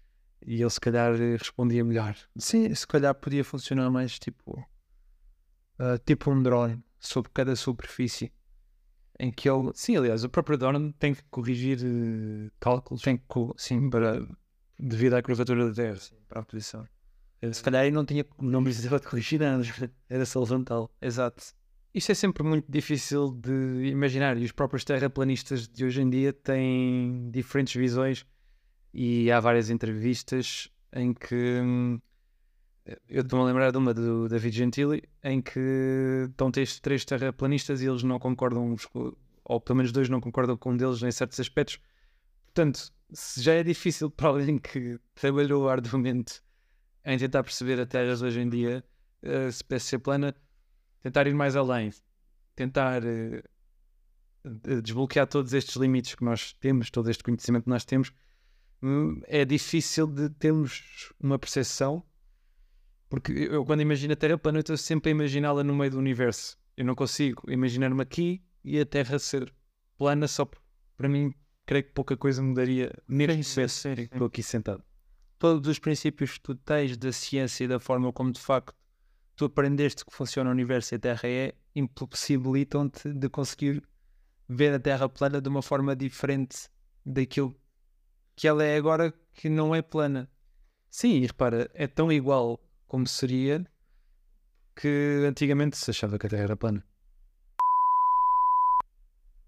e 0.46 0.60
ele 0.60 0.70
se 0.70 0.80
calhar 0.80 1.14
eh, 1.20 1.36
respondia 1.36 1.84
melhor. 1.84 2.16
Sim, 2.36 2.74
se 2.74 2.86
calhar 2.86 3.14
podia 3.14 3.44
funcionar 3.44 3.90
mais 3.90 4.18
tipo. 4.18 4.62
ah, 5.78 5.98
tipo 6.04 6.30
um 6.30 6.42
drone 6.42 6.82
sobre 6.98 7.30
cada 7.32 7.56
superfície. 7.56 8.32
Em 9.22 9.30
que 9.30 9.48
ele 9.50 9.70
Sim, 9.74 9.96
aliás, 9.96 10.24
o 10.24 10.30
próprio 10.30 10.56
drone 10.56 10.94
tem 10.94 11.14
que 11.14 11.22
corrigir 11.24 11.78
eh, 11.84 12.50
cálculos 12.58 13.02
tem 13.02 13.18
que. 13.18 13.24
Sim, 13.58 13.90
para, 13.90 14.26
devido 14.78 15.12
à 15.14 15.22
curvatura 15.22 15.68
da 15.68 15.74
Terra. 15.74 15.98
para 16.26 16.40
a 16.40 16.42
posição. 16.42 16.88
Eh, 17.42 17.52
Se 17.52 17.62
calhar 17.62 17.82
aí 17.82 17.90
não 17.90 18.04
tinha. 18.04 18.24
Não 18.40 18.64
precisava 18.64 18.98
de 18.98 19.06
corrigir 19.06 19.38
nada, 19.38 19.62
era 20.08 20.24
só 20.24 20.40
levantá-lo. 20.40 20.90
Exato. 21.02 21.52
Isto 21.92 22.12
é 22.12 22.14
sempre 22.14 22.42
muito 22.42 22.70
difícil 22.70 23.30
de 23.32 23.88
imaginar 23.90 24.38
e 24.38 24.44
os 24.44 24.52
próprios 24.52 24.84
terraplanistas 24.84 25.68
de 25.68 25.84
hoje 25.84 26.00
em 26.00 26.08
dia 26.08 26.32
têm 26.32 27.28
diferentes 27.30 27.74
visões 27.74 28.24
e 28.94 29.30
há 29.30 29.40
várias 29.40 29.70
entrevistas 29.70 30.70
em 30.92 31.12
que 31.12 31.60
hum, 31.60 32.00
eu 33.08 33.22
estou-me 33.22 33.44
a 33.44 33.48
lembrar 33.48 33.70
de 33.70 33.78
uma 33.78 33.94
do 33.94 34.28
David 34.28 34.56
Gentili 34.56 35.02
em 35.22 35.40
que 35.40 36.26
estão 36.30 36.50
três 36.50 37.04
terraplanistas 37.04 37.82
e 37.82 37.86
eles 37.86 38.02
não 38.02 38.18
concordam 38.18 38.76
ou 39.44 39.60
pelo 39.60 39.76
menos 39.76 39.92
dois 39.92 40.08
não 40.08 40.20
concordam 40.20 40.56
com 40.56 40.72
um 40.72 40.76
deles 40.76 41.02
em 41.02 41.10
certos 41.10 41.38
aspectos. 41.40 41.78
Portanto, 42.46 42.92
se 43.12 43.42
já 43.42 43.54
é 43.54 43.62
difícil 43.62 44.10
para 44.10 44.28
alguém 44.28 44.58
que 44.58 44.98
trabalhou 45.14 45.68
arduamente 45.68 46.40
em 47.04 47.18
tentar 47.18 47.42
perceber 47.42 47.80
a 47.80 47.86
Terra 47.86 48.12
hoje 48.12 48.40
em 48.40 48.48
dia 48.48 48.84
eh, 49.22 49.50
se 49.50 49.64
parece 49.64 49.86
ser 49.86 49.98
plana 49.98 50.34
tentar 51.02 51.26
ir 51.26 51.34
mais 51.34 51.56
além, 51.56 51.90
tentar 52.54 53.02
de- 54.44 54.82
desbloquear 54.82 55.26
todos 55.26 55.52
estes 55.52 55.76
limites 55.76 56.14
que 56.14 56.24
nós 56.24 56.52
temos, 56.54 56.90
todo 56.90 57.10
este 57.10 57.22
conhecimento 57.22 57.64
que 57.64 57.70
nós 57.70 57.84
temos, 57.84 58.12
hum, 58.82 59.20
é 59.26 59.44
difícil 59.44 60.06
de 60.06 60.30
termos 60.30 61.12
uma 61.20 61.38
percepção, 61.38 62.02
porque 63.10 63.32
eu 63.32 63.64
quando 63.66 63.82
imagino 63.82 64.12
a 64.12 64.16
Terra 64.16 64.38
plana, 64.38 64.58
eu 64.58 64.60
estou 64.60 64.76
sempre 64.76 65.10
a 65.10 65.12
imaginá-la 65.12 65.64
no 65.64 65.74
meio 65.74 65.90
do 65.90 65.98
universo. 65.98 66.56
Eu 66.76 66.84
não 66.84 66.94
consigo 66.94 67.42
imaginar-me 67.50 68.00
aqui 68.00 68.42
e 68.64 68.78
a 68.78 68.86
Terra 68.86 69.18
ser 69.18 69.52
plana, 69.98 70.28
só 70.28 70.48
para 70.96 71.08
mim, 71.08 71.34
creio 71.66 71.84
que 71.84 71.90
pouca 71.90 72.16
coisa 72.16 72.40
mudaria 72.40 72.92
neste 73.08 73.32
momento. 73.32 74.12
Estou 74.14 74.26
aqui 74.28 74.42
sentado. 74.42 74.82
Todos 75.38 75.68
os 75.68 75.78
princípios 75.78 76.34
que 76.34 76.40
tu 76.40 76.54
tens 76.54 76.96
da 76.96 77.10
ciência 77.10 77.64
e 77.64 77.68
da 77.68 77.80
forma 77.80 78.12
como 78.12 78.30
de 78.30 78.40
facto 78.40 78.74
tu 79.34 79.46
aprendeste 79.46 80.04
que 80.04 80.14
funciona 80.14 80.48
o 80.48 80.52
universo 80.52 80.94
e 80.94 80.96
a 80.96 80.98
Terra 80.98 81.26
é, 81.28 81.54
impossibilitam-te 81.74 83.12
de 83.12 83.28
conseguir 83.28 83.82
ver 84.48 84.72
a 84.74 84.78
Terra 84.78 85.08
plana 85.08 85.40
de 85.40 85.48
uma 85.48 85.62
forma 85.62 85.96
diferente 85.96 86.68
daquilo 87.04 87.56
que 88.36 88.46
ela 88.46 88.62
é 88.62 88.76
agora, 88.76 89.12
que 89.32 89.48
não 89.48 89.74
é 89.74 89.82
plana. 89.82 90.30
Sim, 90.88 91.16
e 91.16 91.26
repara, 91.26 91.70
é 91.74 91.86
tão 91.86 92.12
igual 92.12 92.60
como 92.90 93.06
seria 93.06 93.64
que 94.74 95.24
antigamente 95.24 95.76
se 95.76 95.92
achava 95.92 96.18
que 96.18 96.26
a 96.26 96.28
Terra 96.30 96.42
era 96.42 96.56
plana. 96.56 96.84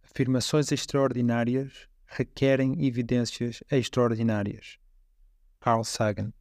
Afirmações 0.04 0.70
extraordinárias 0.70 1.88
requerem 2.06 2.86
evidências 2.86 3.60
extraordinárias. 3.68 4.78
Carl 5.58 5.82
Sagan. 5.82 6.32